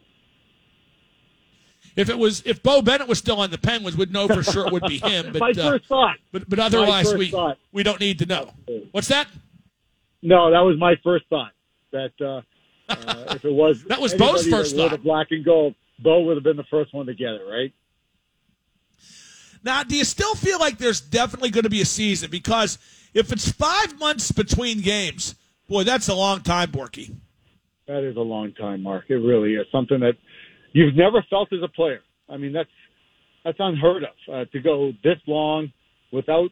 [1.96, 4.68] If it was, if Beau Bennett was still on the Penguins, we'd know for sure
[4.68, 5.28] it would be him.
[5.32, 6.18] But my uh, first thought.
[6.32, 7.58] But but otherwise, we thought.
[7.72, 8.52] we don't need to know.
[8.92, 9.28] What's that?
[10.26, 11.52] No, that was my first thought.
[11.92, 12.42] That uh,
[12.90, 14.90] uh, if it was that was Beau's first thought.
[14.90, 17.72] The black and gold, Beau would have been the first one to get it, right?
[19.64, 22.30] Now, do you still feel like there's definitely going to be a season?
[22.30, 22.78] Because
[23.14, 25.36] if it's five months between games,
[25.68, 27.16] boy, that's a long time, Borky.
[27.88, 29.06] That is a long time, Mark.
[29.10, 30.16] It really is something that
[30.74, 32.02] you've never felt as a player.
[32.28, 32.70] I mean, that's
[33.44, 35.72] that's unheard of uh, to go this long
[36.12, 36.50] without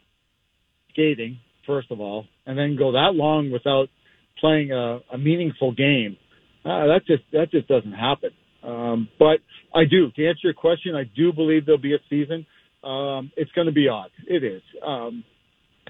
[0.91, 3.87] skating, first of all, and then go that long without
[4.39, 6.17] playing a, a meaningful game.
[6.65, 8.31] Uh, that just that just doesn't happen.
[8.63, 9.39] Um, but
[9.75, 10.95] I do to answer your question.
[10.95, 12.45] I do believe there'll be a season.
[12.83, 14.11] Um, it's going to be odd.
[14.27, 15.23] It is um,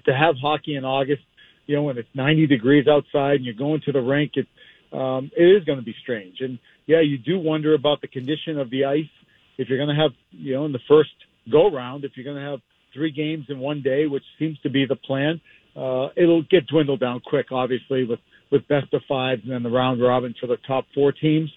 [0.06, 1.24] to have hockey in August.
[1.66, 4.48] You know, when it's 90 degrees outside and you're going to the rink, it
[4.92, 6.38] um, it is going to be strange.
[6.40, 9.10] And yeah, you do wonder about the condition of the ice.
[9.58, 11.10] If you're going to have, you know, in the first
[11.52, 12.60] go round, if you're going to have
[12.94, 15.42] three games in one day, which seems to be the plan,
[15.76, 18.20] uh, it'll get dwindled down quick, obviously, with,
[18.52, 21.52] with best of fives and then the round robin for the top four teams.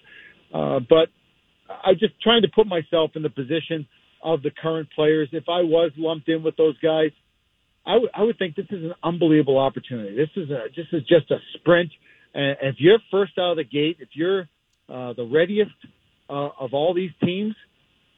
[0.53, 1.09] Uh, but
[1.69, 3.87] I'm just trying to put myself in the position
[4.23, 5.29] of the current players.
[5.31, 7.11] If I was lumped in with those guys,
[7.85, 10.15] I, w- I would think this is an unbelievable opportunity.
[10.15, 11.91] This is a, this is just a sprint.
[12.33, 14.41] And if you're first out of the gate, if you're
[14.89, 15.71] uh, the readiest
[16.29, 17.55] uh, of all these teams,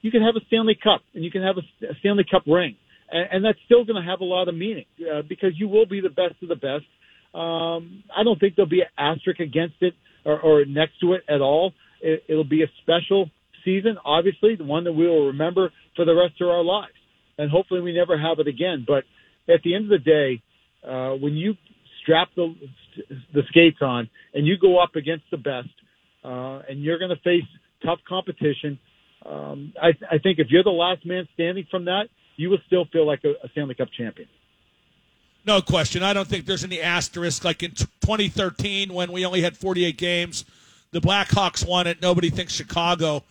[0.02, 2.78] you can have a Stanley Cup and you can have a, a Stanley Cup ring
[3.12, 5.86] and, and that's still going to have a lot of meaning uh, because you will
[5.86, 6.86] be the best of the best.
[7.34, 9.94] Um, I don't think there'll be an asterisk against it
[10.26, 11.74] or, or next to it at all.
[12.02, 13.30] It, it'll be a special
[13.64, 16.94] season, obviously, the one that we will remember for the rest of our lives,
[17.38, 18.86] and hopefully we never have it again.
[18.88, 19.04] But
[19.52, 20.42] at the end of the day,
[20.88, 21.56] uh, when you
[22.02, 22.56] strap the
[23.34, 25.70] the skates on and you go up against the best,
[26.24, 27.48] uh, and you're going to face
[27.86, 28.80] tough competition.
[29.26, 32.06] Um, I, I think if you're the last man standing from that,
[32.40, 34.28] you will still feel like a, a Stanley Cup champion.
[35.46, 36.04] No question.
[36.04, 40.46] I don't think there's any asterisk like in 2013 when we only had 48 games.
[40.92, 42.02] The Blackhawks won it.
[42.02, 43.24] Nobody thinks Chicago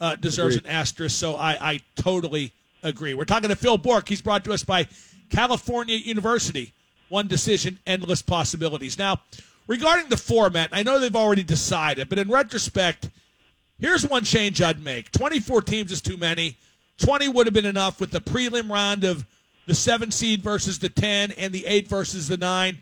[0.00, 0.70] uh, deserves Agreed.
[0.70, 1.16] an asterisk.
[1.16, 3.12] So I, I totally agree.
[3.12, 4.08] We're talking to Phil Bourque.
[4.08, 4.88] He's brought to us by
[5.28, 6.72] California University.
[7.10, 8.98] One decision, endless possibilities.
[8.98, 9.20] Now,
[9.66, 13.10] regarding the format, I know they've already decided, but in retrospect,
[13.78, 15.12] here's one change I'd make.
[15.12, 16.56] 24 teams is too many.
[16.98, 19.26] 20 would have been enough with the prelim round of
[19.66, 22.78] the seven seed versus the 10 and the eight versus the nine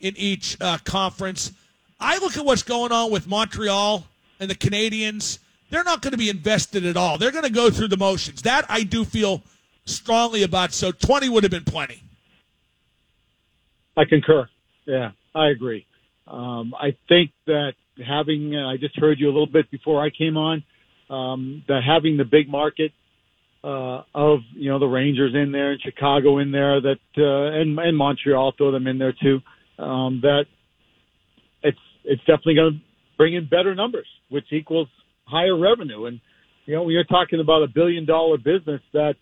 [0.00, 1.52] in each uh, conference.
[1.98, 4.06] I look at what's going on with Montreal
[4.38, 5.38] and the Canadiens.
[5.70, 7.18] They're not going to be invested at all.
[7.18, 8.42] They're going to go through the motions.
[8.42, 9.42] That I do feel
[9.84, 10.72] strongly about.
[10.72, 12.02] So 20 would have been plenty.
[13.96, 14.48] I concur.
[14.84, 15.86] Yeah, I agree.
[16.26, 17.72] Um, I think that
[18.04, 20.62] having, uh, I just heard you a little bit before I came on,
[21.08, 22.92] um, that having the big market
[23.66, 27.76] uh, of you know the Rangers in there and Chicago in there that uh, and
[27.78, 29.40] and Montreal throw them in there too.
[29.82, 30.44] Um, that
[31.64, 32.78] it's it's definitely going to
[33.16, 34.88] bring in better numbers, which equals
[35.24, 36.06] higher revenue.
[36.06, 36.20] And
[36.66, 39.14] you know when you're talking about a billion dollar business that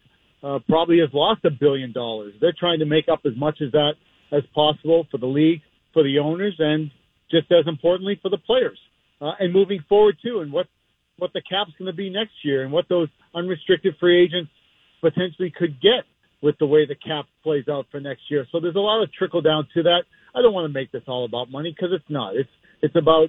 [0.42, 3.72] uh, probably has lost a billion dollars, they're trying to make up as much as
[3.72, 3.92] that
[4.30, 5.62] as possible for the league,
[5.94, 6.90] for the owners, and
[7.30, 8.78] just as importantly for the players.
[9.22, 10.66] Uh, and moving forward too, and what
[11.18, 14.50] what the cap's going to be next year and what those unrestricted free agents
[15.00, 16.04] potentially could get
[16.42, 18.46] with the way the cap plays out for next year.
[18.52, 20.02] So there's a lot of trickle down to that.
[20.34, 22.36] I don't want to make this all about money because it's not.
[22.36, 22.50] It's
[22.82, 23.28] it's about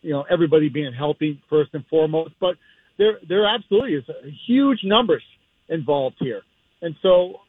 [0.00, 2.54] you know everybody being healthy first and foremost, but
[2.96, 4.04] there there absolutely is
[4.46, 5.22] huge numbers
[5.68, 6.42] involved here,
[6.80, 7.40] and so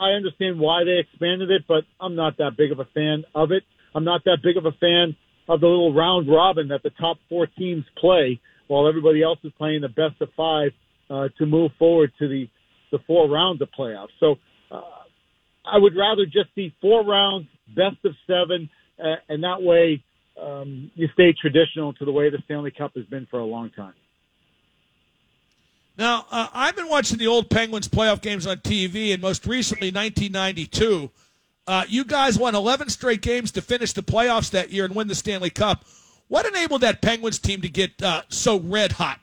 [0.00, 3.52] I understand why they expanded it, but I'm not that big of a fan of
[3.52, 3.62] it.
[3.94, 5.14] I'm not that big of a fan
[5.48, 8.40] of the little round robin that the top four teams play
[8.72, 10.70] while everybody else is playing the best of five
[11.10, 12.48] uh, to move forward to the
[12.90, 14.08] the four rounds of playoffs.
[14.18, 14.36] So
[14.70, 14.80] uh,
[15.64, 20.02] I would rather just see four rounds, best of seven, uh, and that way
[20.40, 23.70] um, you stay traditional to the way the Stanley Cup has been for a long
[23.70, 23.94] time.
[25.98, 29.88] Now, uh, I've been watching the old Penguins playoff games on TV, and most recently,
[29.88, 31.10] 1992.
[31.66, 35.08] Uh, you guys won 11 straight games to finish the playoffs that year and win
[35.08, 35.84] the Stanley Cup.
[36.32, 39.20] What enabled that Penguins team to get uh, so red hot?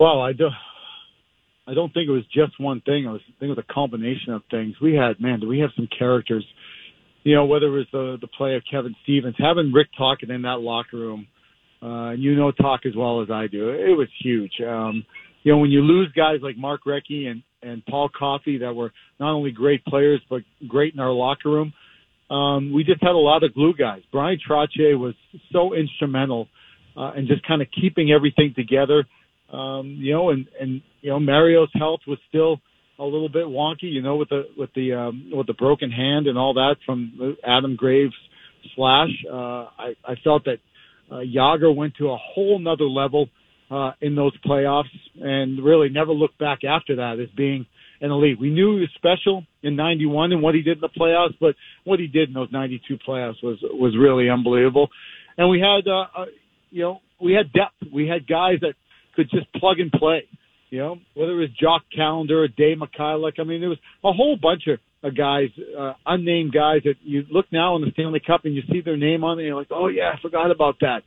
[0.00, 0.52] Well, I don't.
[1.68, 3.06] I don't think it was just one thing.
[3.06, 4.74] I was I think it was a combination of things.
[4.82, 6.44] We had man, do we have some characters?
[7.22, 10.42] You know, whether it was the the play of Kevin Stevens, having Rick Tocchet in
[10.42, 11.28] that locker room,
[11.80, 13.68] uh, and you know talk as well as I do.
[13.68, 14.54] It was huge.
[14.60, 15.04] Um,
[15.44, 18.92] you know, when you lose guys like Mark Recchi and and Paul Coffey that were
[19.20, 21.72] not only great players but great in our locker room,
[22.30, 24.02] um, we just had a lot of glue guys.
[24.10, 25.14] Bryan Trottier was
[25.52, 26.48] so instrumental
[26.96, 29.04] uh, in just kind of keeping everything together.
[29.52, 32.60] Um, you know, and and you know Mario's health was still
[32.98, 33.92] a little bit wonky.
[33.92, 37.36] You know, with the with the um, with the broken hand and all that from
[37.46, 38.14] Adam Graves
[38.74, 39.10] slash.
[39.30, 40.58] Uh, I I felt that
[41.10, 43.28] uh, Jagr went to a whole nother level
[43.70, 44.84] uh, in those playoffs
[45.20, 47.66] and really never looked back after that as being
[48.02, 48.38] an elite.
[48.38, 51.54] We knew he was special in '91 and what he did in the playoffs, but
[51.84, 54.88] what he did in those '92 playoffs was was really unbelievable.
[55.38, 56.24] And we had, uh, uh,
[56.70, 57.92] you know, we had depth.
[57.92, 58.74] We had guys that
[59.14, 60.24] could just plug and play.
[60.70, 63.38] You know, whether it was Jock Callander or Dave Michayluk.
[63.38, 67.24] I mean, there was a whole bunch of uh, guys, uh, unnamed guys that you
[67.30, 69.56] look now in the Stanley Cup and you see their name on it, and you're
[69.56, 71.02] like, oh yeah, I forgot about that.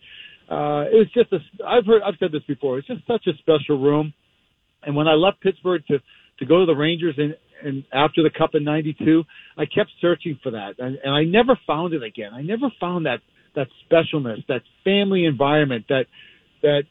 [0.49, 1.39] Uh, it was just a.
[1.65, 2.77] I've heard, I've said this before.
[2.77, 4.13] It's just such a special room.
[4.84, 5.97] And when I left Pittsburgh to
[6.39, 9.24] to go to the Rangers and and after the Cup in '92,
[9.58, 12.34] I kept searching for that, and, and I never found it again.
[12.34, 13.19] I never found that
[13.56, 16.06] that specialness, that family environment, that
[16.62, 16.84] that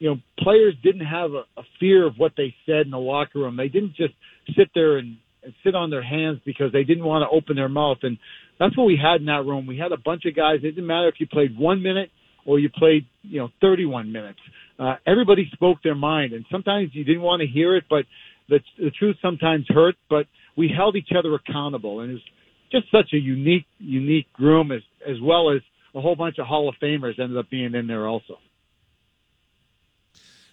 [0.00, 3.38] you know, players didn't have a, a fear of what they said in the locker
[3.38, 3.56] room.
[3.56, 4.14] They didn't just
[4.56, 7.68] sit there and, and sit on their hands because they didn't want to open their
[7.68, 7.98] mouth.
[8.02, 8.18] And
[8.58, 9.66] that's what we had in that room.
[9.66, 10.60] We had a bunch of guys.
[10.62, 12.10] It didn't matter if you played one minute
[12.46, 14.38] or you played, you know, 31 minutes.
[14.78, 18.06] Uh, everybody spoke their mind, and sometimes you didn't want to hear it, but
[18.50, 22.22] the, the truth sometimes hurts, But we held each other accountable, and it was
[22.70, 25.62] just such a unique, unique room, as as well as
[25.94, 28.38] a whole bunch of Hall of Famers ended up being in there also.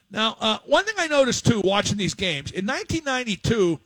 [0.10, 3.80] Now, uh, one thing I noticed too, watching these games in 1992,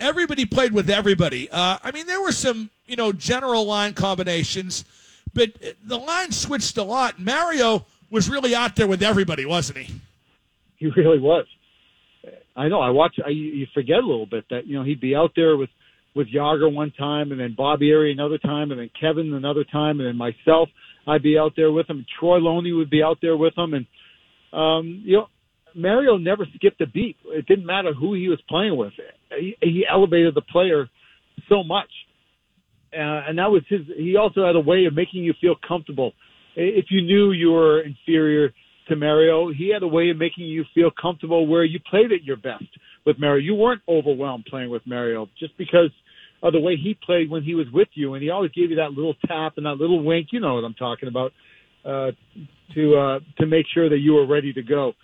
[0.00, 1.48] everybody played with everybody.
[1.48, 4.84] Uh, I mean, there were some, you know, general line combinations,
[5.32, 5.52] but
[5.84, 7.20] the line switched a lot.
[7.20, 9.94] Mario was really out there with everybody, wasn't he?
[10.76, 11.46] He really was.
[12.56, 12.80] I know.
[12.80, 13.16] I watch.
[13.24, 15.70] I, you forget a little bit that you know he'd be out there with
[16.14, 20.00] with Jagr one time, and then Bobby Errey another time, and then Kevin another time,
[20.00, 20.68] and then myself.
[21.06, 22.06] I'd be out there with him.
[22.18, 23.86] Troy Loney would be out there with him, and
[24.58, 25.26] um, you know
[25.74, 27.16] Mario never skipped a beat.
[27.26, 28.92] It didn't matter who he was playing with.
[29.38, 30.88] He, he elevated the player
[31.48, 31.90] so much,
[32.92, 33.80] uh, and that was his.
[33.96, 36.12] He also had a way of making you feel comfortable.
[36.56, 38.52] If you knew you were inferior
[38.88, 42.24] to Mario, he had a way of making you feel comfortable where you played at
[42.24, 42.64] your best
[43.06, 43.44] with Mario.
[43.44, 45.90] You weren't overwhelmed playing with Mario just because
[46.42, 48.76] of the way he played when he was with you, and he always gave you
[48.76, 50.28] that little tap and that little wink.
[50.32, 51.32] You know what I'm talking about.
[51.84, 52.12] Uh,
[52.74, 54.94] to uh, to make sure that you were ready to go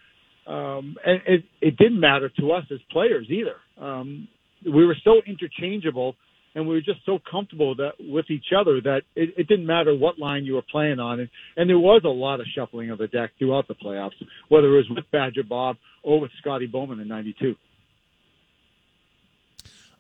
[0.51, 3.57] um, and it, it didn't matter to us as players either.
[3.81, 4.29] Um,
[4.65, 6.17] we were so interchangeable
[6.55, 9.95] and we were just so comfortable that with each other that it, it didn't matter
[9.95, 11.21] what line you were playing on.
[11.21, 14.15] And, and there was a lot of shuffling of the deck throughout the playoffs,
[14.49, 17.57] whether it was with Badger Bob or with Scotty Bowman in '92.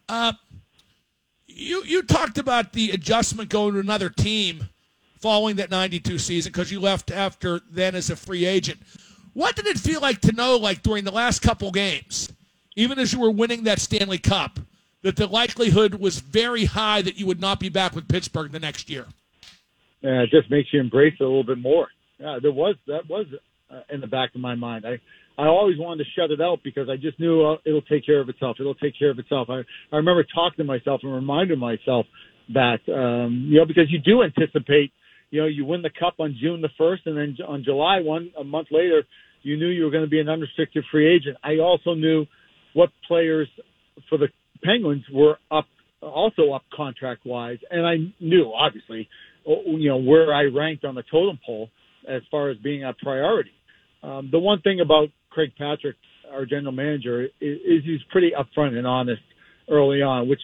[0.09, 0.32] Uh,
[1.46, 4.68] you you talked about the adjustment going to another team
[5.20, 8.80] following that '92 season because you left after then as a free agent.
[9.34, 12.32] What did it feel like to know, like during the last couple games,
[12.74, 14.59] even as you were winning that Stanley Cup,
[15.03, 18.61] that the likelihood was very high that you would not be back with Pittsburgh the
[18.61, 19.07] next year?
[20.03, 21.88] Yeah, it just makes you embrace it a little bit more.
[22.18, 23.26] Yeah, there was that was
[23.70, 24.84] uh, in the back of my mind.
[24.86, 25.01] I
[25.40, 28.20] I always wanted to shut it out because I just knew uh, it'll take care
[28.20, 28.57] of itself.
[28.61, 29.48] It'll take care of itself.
[29.51, 29.61] I
[29.92, 32.07] I remember talking to myself and reminding myself
[32.53, 34.92] that um, you know because you do anticipate
[35.30, 38.32] you know, you win the cup on June the 1st, and then on July 1,
[38.38, 39.05] a month later,
[39.42, 41.36] you knew you were going to be an unrestricted free agent.
[41.42, 42.26] I also knew
[42.74, 43.48] what players
[44.09, 44.28] for the
[44.63, 45.67] Penguins were up,
[46.03, 49.09] also up contract wise, and I knew obviously,
[49.47, 51.71] you know, where I ranked on the totem pole
[52.09, 53.51] as far as being a priority.
[54.03, 55.97] Um, the one thing about Craig Patrick,
[56.33, 59.23] our general manager, is, is he's pretty upfront and honest
[59.69, 60.41] early on, which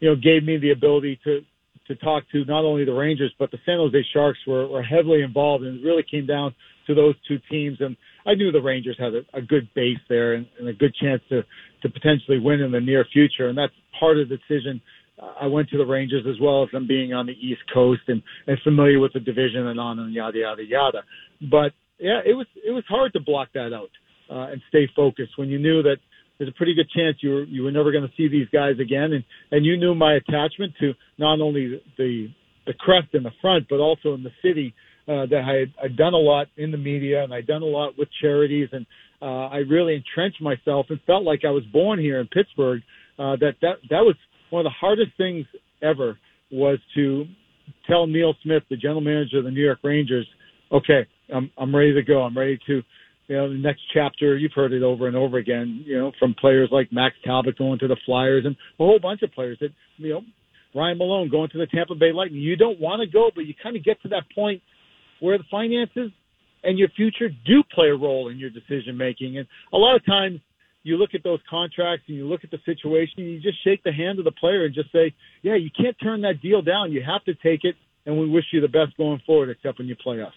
[0.00, 1.40] you know gave me the ability to
[1.88, 5.22] to talk to not only the Rangers but the San Jose Sharks were, were heavily
[5.22, 6.54] involved, and it really came down
[6.86, 7.78] to those two teams.
[7.80, 10.94] And I knew the Rangers had a, a good base there and, and a good
[10.94, 11.42] chance to
[11.82, 14.80] to potentially win in the near future, and that's part of the decision.
[15.40, 18.22] I went to the Rangers as well as them being on the East Coast and,
[18.46, 21.02] and familiar with the division and on and yada yada yada.
[21.50, 23.90] But yeah, it was it was hard to block that out
[24.30, 25.96] uh, and stay focused when you knew that
[26.38, 28.78] there's a pretty good chance you were you were never going to see these guys
[28.80, 32.28] again, and and you knew my attachment to not only the
[32.66, 34.74] the crest in the front, but also in the city.
[35.08, 37.66] Uh, that I had I'd done a lot in the media and I'd done a
[37.66, 38.86] lot with charities, and
[39.20, 42.82] uh, I really entrenched myself and felt like I was born here in Pittsburgh.
[43.18, 44.14] Uh, that that that was
[44.50, 45.46] one of the hardest things
[45.82, 46.18] ever
[46.50, 47.24] was to
[47.86, 50.26] tell Neil Smith, the general manager of the New York Rangers,
[50.72, 52.22] okay, I'm I'm ready to go.
[52.22, 52.82] I'm ready to
[53.28, 56.34] you know, the next chapter, you've heard it over and over again, you know, from
[56.34, 59.68] players like Max Talbot going to the Flyers and a whole bunch of players that,
[59.98, 60.22] you know,
[60.74, 62.40] Ryan Malone going to the Tampa Bay Lightning.
[62.40, 64.62] You don't want to go, but you kind of get to that point
[65.20, 66.10] where the finances
[66.64, 69.38] and your future do play a role in your decision making.
[69.38, 70.40] And a lot of times
[70.82, 73.82] you look at those contracts and you look at the situation, and you just shake
[73.82, 76.92] the hand of the player and just say, yeah, you can't turn that deal down.
[76.92, 79.88] You have to take it, and we wish you the best going forward, except when
[79.88, 80.32] you play us.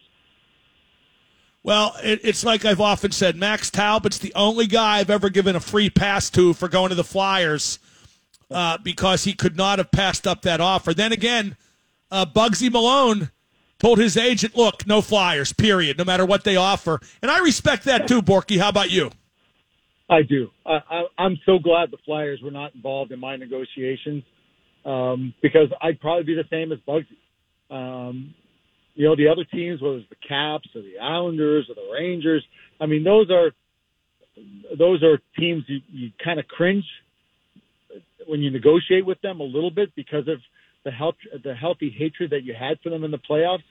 [1.63, 5.55] Well, it, it's like I've often said, Max Talbot's the only guy I've ever given
[5.55, 7.78] a free pass to for going to the Flyers
[8.49, 10.93] uh, because he could not have passed up that offer.
[10.93, 11.55] Then again,
[12.09, 13.30] uh, Bugsy Malone
[13.82, 17.01] told his agent, look, no Flyers, period, no matter what they offer.
[17.21, 18.59] And I respect that too, Borky.
[18.59, 19.09] How about you?
[20.07, 20.49] I do.
[20.65, 24.23] I, am so glad the Flyers were not involved in my negotiations
[24.86, 27.17] um, because I'd probably be the same as Bugsy.
[27.71, 28.36] Um,
[28.93, 32.45] you know, the other teams, whether it's the Caps or the Islanders or the Rangers,
[32.79, 33.51] I mean, those are
[34.77, 36.86] those are teams you, you kind of cringe
[38.27, 40.39] when you negotiate with them a little bit because of
[40.84, 43.63] the help the healthy hatred that you had for them in the playoffs.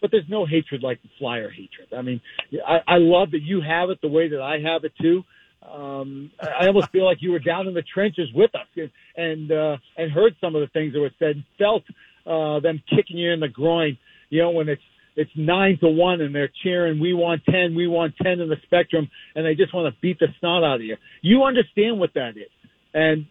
[0.00, 1.92] But there's no hatred like the Flyer hatred.
[1.96, 2.20] I mean,
[2.64, 5.24] I, I love that you have it the way that I have it too.
[5.68, 9.50] Um, I almost feel like you were down in the trenches with us and and,
[9.50, 11.82] uh, and heard some of the things that were said, and felt
[12.26, 13.98] uh, them kicking you in the groin
[14.30, 14.82] you know, when it's
[15.16, 18.56] it's nine to one and they're cheering, we want ten, we want ten in the
[18.64, 20.96] spectrum, and they just want to beat the snot out of you.
[21.22, 22.50] You understand what that is,
[22.94, 23.26] and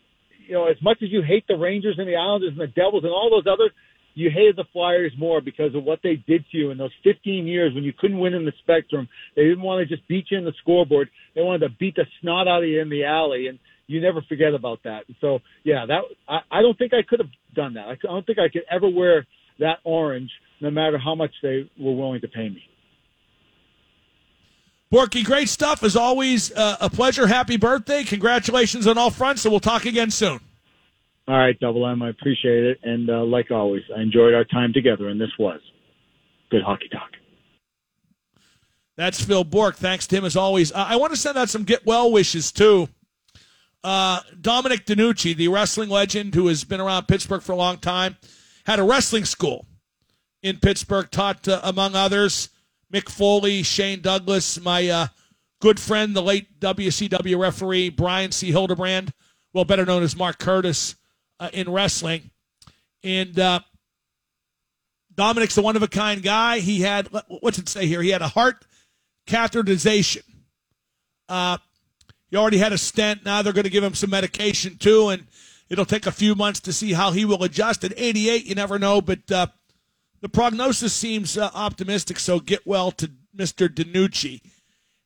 [0.47, 3.03] you know, as much as you hate the Rangers and the Islanders and the Devils
[3.03, 3.71] and all those other,
[4.15, 7.45] you hated the Flyers more because of what they did to you in those 15
[7.45, 9.07] years when you couldn't win in the spectrum.
[9.35, 11.09] They didn't want to just beat you in the scoreboard.
[11.35, 14.23] They wanted to beat the snot out of you in the alley, and you never
[14.27, 15.03] forget about that.
[15.21, 17.87] So, yeah, that I, I don't think I could have done that.
[17.87, 19.27] I don't think I could ever wear
[19.59, 20.31] that orange
[20.61, 22.63] no matter how much they were willing to pay me.
[24.91, 26.51] Borky, great stuff as always.
[26.51, 27.27] Uh, a pleasure.
[27.27, 28.03] Happy birthday.
[28.03, 30.39] Congratulations on all fronts, and we'll talk again soon.
[31.27, 32.01] All right, Double M.
[32.01, 32.79] I appreciate it.
[32.83, 35.59] And uh, like always, I enjoyed our time together, and this was
[36.49, 37.09] good hockey talk.
[38.95, 39.75] That's Phil Bourque.
[39.75, 40.71] Thanks to him as always.
[40.71, 42.88] Uh, I want to send out some get well wishes too.
[43.83, 48.17] Uh, Dominic DeNucci, the wrestling legend who has been around Pittsburgh for a long time,
[48.65, 49.67] had a wrestling school
[50.41, 52.49] in Pittsburgh, taught, uh, among others,
[52.93, 55.07] Mick Foley, Shane Douglas, my uh,
[55.59, 58.51] good friend, the late WCW referee, Brian C.
[58.51, 59.13] Hildebrand,
[59.53, 60.95] well, better known as Mark Curtis
[61.39, 62.31] uh, in wrestling.
[63.03, 63.59] And uh,
[65.15, 66.59] Dominic's a one of a kind guy.
[66.59, 68.01] He had, what's it say here?
[68.01, 68.65] He had a heart
[69.27, 70.23] catheterization.
[71.27, 71.57] Uh,
[72.29, 73.25] he already had a stent.
[73.25, 75.27] Now they're going to give him some medication too, and
[75.69, 77.83] it'll take a few months to see how he will adjust.
[77.83, 79.47] At 88, you never know, but uh,
[80.22, 83.68] the prognosis seems uh, optimistic, so get well to Mr.
[83.68, 84.41] DeNucci.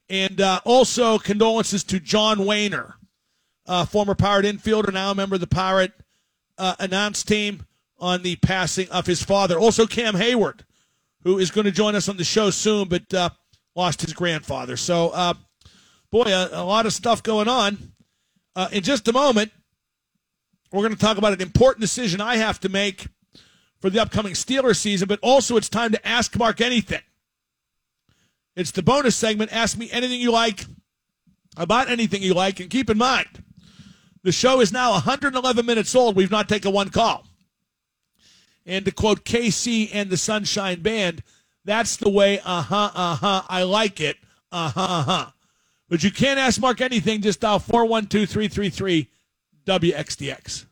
[0.10, 2.94] And uh, also condolences to John Wehner,
[3.66, 5.94] uh, former Pirate infielder, now a member of the Pirate
[6.58, 7.66] uh, announce team
[8.00, 9.58] on the passing of his father.
[9.58, 10.62] Also Cam Heyward,
[11.24, 13.30] who is going to join us on the show soon, but uh,
[13.76, 14.76] lost his grandfather.
[14.76, 15.34] So, uh,
[16.10, 17.78] boy, a, a, lot of stuff going on.
[18.72, 19.52] in just a moment,
[20.72, 23.08] we're going to talk about an important decision I have to make–
[23.82, 27.02] for the upcoming Steelers season, but also it's time to ask Mark anything.
[28.56, 29.52] It's the bonus segment.
[29.52, 30.66] Ask me anything you like
[31.58, 32.60] about anything you like.
[32.60, 33.44] And keep in mind,
[34.24, 36.16] the show is now 111 minutes old.
[36.16, 37.26] We've not taken one call.
[38.66, 41.24] And to quote KC and the Sunshine Band,
[41.66, 44.18] that's the way, uh huh, uh huh, I like it.
[44.52, 44.82] Uh huh.
[44.82, 45.26] Uh-huh.
[45.90, 47.22] But you can't ask Mark anything.
[47.22, 49.10] Just dial 412 333
[49.66, 50.66] WXDX.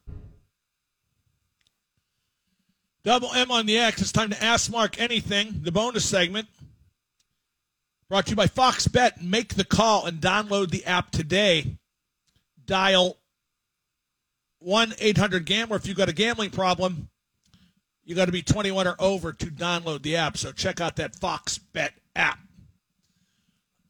[3.10, 4.04] Double M on the X.
[4.04, 5.62] It's time to ask Mark anything.
[5.64, 6.48] The bonus segment
[8.08, 9.24] brought to you by Fox Bet.
[9.24, 11.80] Make the call and download the app today.
[12.68, 13.18] Dial
[14.60, 17.10] 1 800 Gambler if you've got a gambling problem.
[18.06, 20.38] You got to be 21 or over to download the app.
[20.38, 22.38] So check out that Fox Bet app.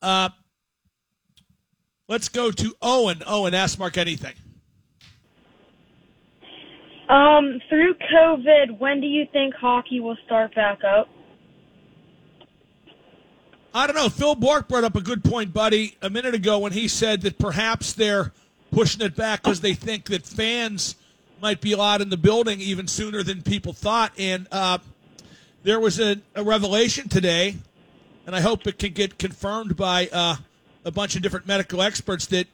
[0.01, 0.29] Uh,
[2.07, 3.21] let's go to Owen.
[3.27, 4.35] Owen, ask Mark anything.
[7.09, 11.09] Um, through COVID, when do you think hockey will start back up?
[13.73, 14.09] I don't know.
[14.09, 17.39] Phil Bourque brought up a good point, buddy, a minute ago when he said that
[17.39, 18.31] perhaps they're
[18.71, 20.95] pushing it back because they think that fans
[21.41, 24.11] might be allowed in the building even sooner than people thought.
[24.17, 24.77] And uh,
[25.63, 27.57] there was a, a, revelation today,
[28.27, 30.35] and I hope it can get confirmed by uh,
[30.85, 32.47] a bunch of different medical experts that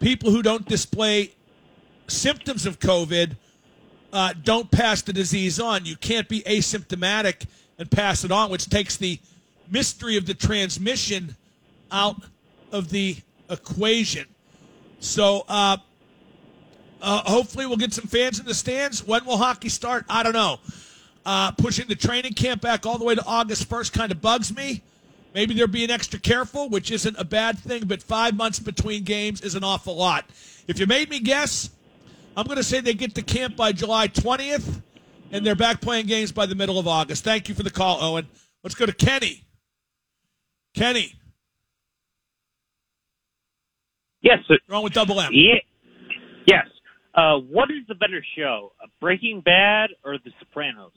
[0.00, 1.32] people who don't display
[2.06, 3.36] symptoms of COVID
[4.14, 5.84] uh, don't pass the disease on.
[5.84, 7.46] You can't be asymptomatic
[7.78, 9.18] and pass it on, which takes the
[9.68, 11.34] mystery of the transmission
[11.90, 12.22] out
[12.70, 13.16] of the
[13.50, 14.26] equation.
[15.00, 15.78] So, uh,
[17.02, 19.04] uh, hopefully, we'll get some fans in the stands.
[19.04, 20.06] When will hockey start?
[20.08, 20.60] I don't know.
[21.26, 24.54] Uh, pushing the training camp back all the way to August 1st kind of bugs
[24.54, 24.82] me.
[25.34, 29.40] Maybe they're being extra careful, which isn't a bad thing, but five months between games
[29.40, 30.24] is an awful lot.
[30.68, 31.70] If you made me guess,
[32.36, 34.82] I'm going to say they get to camp by July 20th,
[35.30, 37.24] and they're back playing games by the middle of August.
[37.24, 38.26] Thank you for the call, Owen.
[38.62, 39.44] Let's go to Kenny.
[40.74, 41.14] Kenny.
[44.22, 44.38] Yes.
[44.48, 44.56] Sir.
[44.68, 45.30] Wrong with double M.
[45.32, 45.54] Yeah.
[46.46, 46.66] Yes.
[47.14, 50.92] Uh, what is the better show, Breaking Bad or The Sopranos?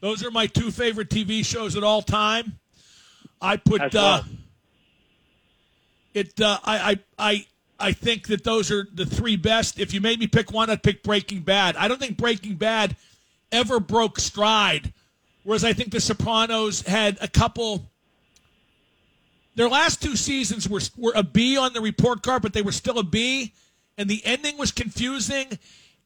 [0.00, 2.58] Those are my two favorite TV shows at all time.
[3.40, 4.22] I put uh,
[6.14, 6.40] it.
[6.40, 7.46] Uh, I, I I
[7.78, 9.78] I think that those are the three best.
[9.78, 11.76] If you made me pick one, I'd pick Breaking Bad.
[11.76, 12.96] I don't think Breaking Bad
[13.52, 14.92] ever broke stride,
[15.44, 17.88] whereas I think The Sopranos had a couple.
[19.54, 22.72] Their last two seasons were were a B on the report card, but they were
[22.72, 23.54] still a B,
[23.96, 25.58] and the ending was confusing.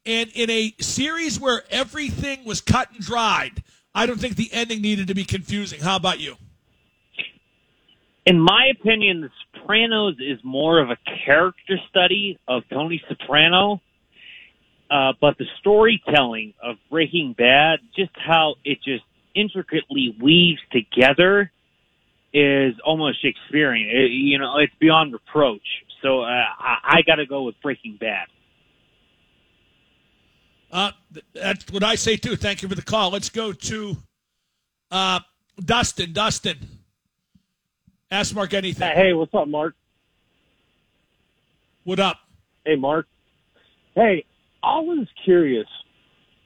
[0.05, 3.63] And in a series where everything was cut and dried,
[3.95, 5.81] I don't think the ending needed to be confusing.
[5.81, 6.37] How about you?
[8.25, 13.81] In my opinion, The Sopranos is more of a character study of Tony Soprano.
[14.91, 19.05] Uh, but the storytelling of Breaking Bad, just how it just
[19.35, 21.51] intricately weaves together,
[22.35, 23.89] is almost Shakespearean.
[23.89, 25.67] It, you know, it's beyond reproach.
[26.03, 28.27] So uh, I, I got to go with Breaking Bad.
[30.71, 30.93] Uh,
[31.35, 32.37] that's what I say too.
[32.37, 33.11] Thank you for the call.
[33.11, 33.97] Let's go to
[34.91, 35.21] uh,
[35.59, 36.13] Dustin.
[36.13, 36.59] Dustin.
[38.13, 38.93] Ask Mark anything.
[38.95, 39.75] Hey, what's up, Mark?
[41.85, 42.19] What up?
[42.67, 43.07] Hey, Mark.
[43.95, 44.27] Hey,
[44.63, 45.67] I was curious.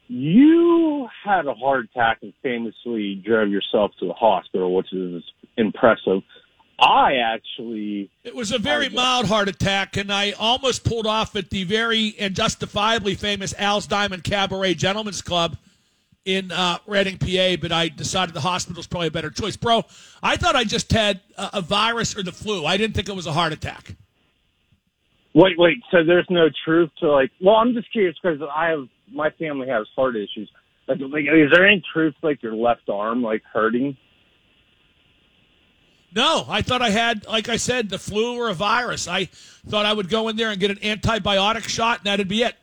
[0.06, 5.24] You had a heart attack and famously drove yourself to the hospital, which is
[5.56, 6.22] impressive.
[6.78, 8.10] I actually.
[8.22, 12.14] It was a very mild heart attack, and I almost pulled off at the very
[12.20, 15.56] and justifiably famous Al's Diamond Cabaret Gentlemen's Club
[16.26, 19.56] in uh, Reading, PA, but I decided the hospital is probably a better choice.
[19.56, 19.84] Bro,
[20.22, 22.66] I thought I just had a, a virus or the flu.
[22.66, 23.94] I didn't think it was a heart attack.
[25.32, 25.78] Wait, wait.
[25.90, 27.30] So there's no truth to like.
[27.40, 30.50] Well, I'm just curious because I have my family has heart issues.
[30.88, 33.96] Like, like, is there any truth like your left arm like hurting?
[36.14, 39.06] No, I thought I had, like I said, the flu or a virus.
[39.06, 39.26] I
[39.68, 42.54] thought I would go in there and get an antibiotic shot, and that'd be it.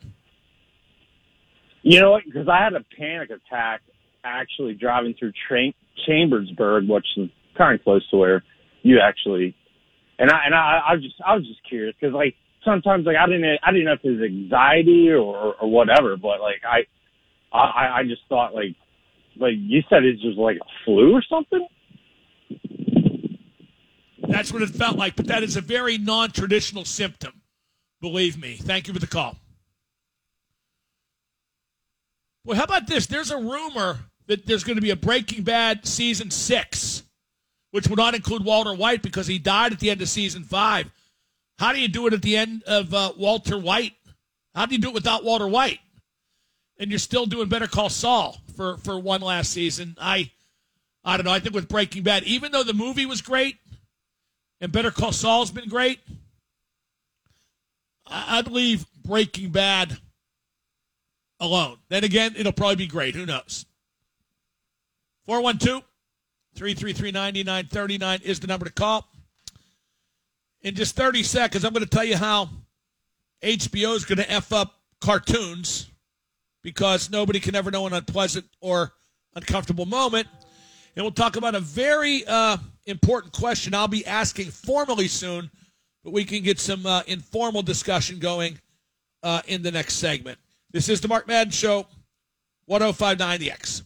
[1.83, 2.23] You know what?
[2.25, 3.81] Because I had a panic attack
[4.23, 5.73] actually driving through Tra-
[6.07, 8.43] Chambersburg, which is kind of close to where
[8.81, 9.55] you actually.
[10.17, 13.27] And I and I, I just I was just curious because like sometimes like I
[13.27, 16.87] didn't I didn't know if it was anxiety or or whatever, but like I
[17.55, 18.75] I I just thought like
[19.37, 21.67] like you said it's just like a flu or something.
[24.25, 27.41] That's what it felt like, but that is a very non-traditional symptom.
[27.99, 28.55] Believe me.
[28.55, 29.37] Thank you for the call.
[32.45, 33.07] Well, how about this?
[33.07, 37.03] There's a rumor that there's going to be a Breaking Bad season six,
[37.71, 40.91] which would not include Walter White because he died at the end of season five.
[41.57, 43.93] How do you do it at the end of uh, Walter White?
[44.53, 45.79] How do you do it without Walter White?
[46.77, 49.95] And you're still doing Better Call Saul for for one last season.
[49.99, 50.31] I
[51.03, 51.31] I don't know.
[51.31, 53.57] I think with Breaking Bad, even though the movie was great
[54.59, 55.99] and Better Call Saul's been great,
[58.05, 59.97] I, I'd leave Breaking Bad
[61.43, 61.77] alone.
[61.89, 63.13] Then again, it'll probably be great.
[63.13, 63.65] Who knows?
[65.27, 65.83] 412
[66.55, 69.07] 333 9939 is the number to call.
[70.61, 72.49] In just 30 seconds, I'm going to tell you how
[73.43, 75.91] HBO is going to F up cartoons
[76.61, 78.93] because nobody can ever know an unpleasant or
[79.35, 80.27] uncomfortable moment.
[80.95, 85.51] And we'll talk about a very uh, important question I'll be asking formally soon,
[86.05, 88.59] but we can get some uh, informal discussion going
[89.23, 90.37] uh, in the next segment.
[90.73, 91.85] This is the Mark Madden Show,
[92.65, 93.83] 1059 The X.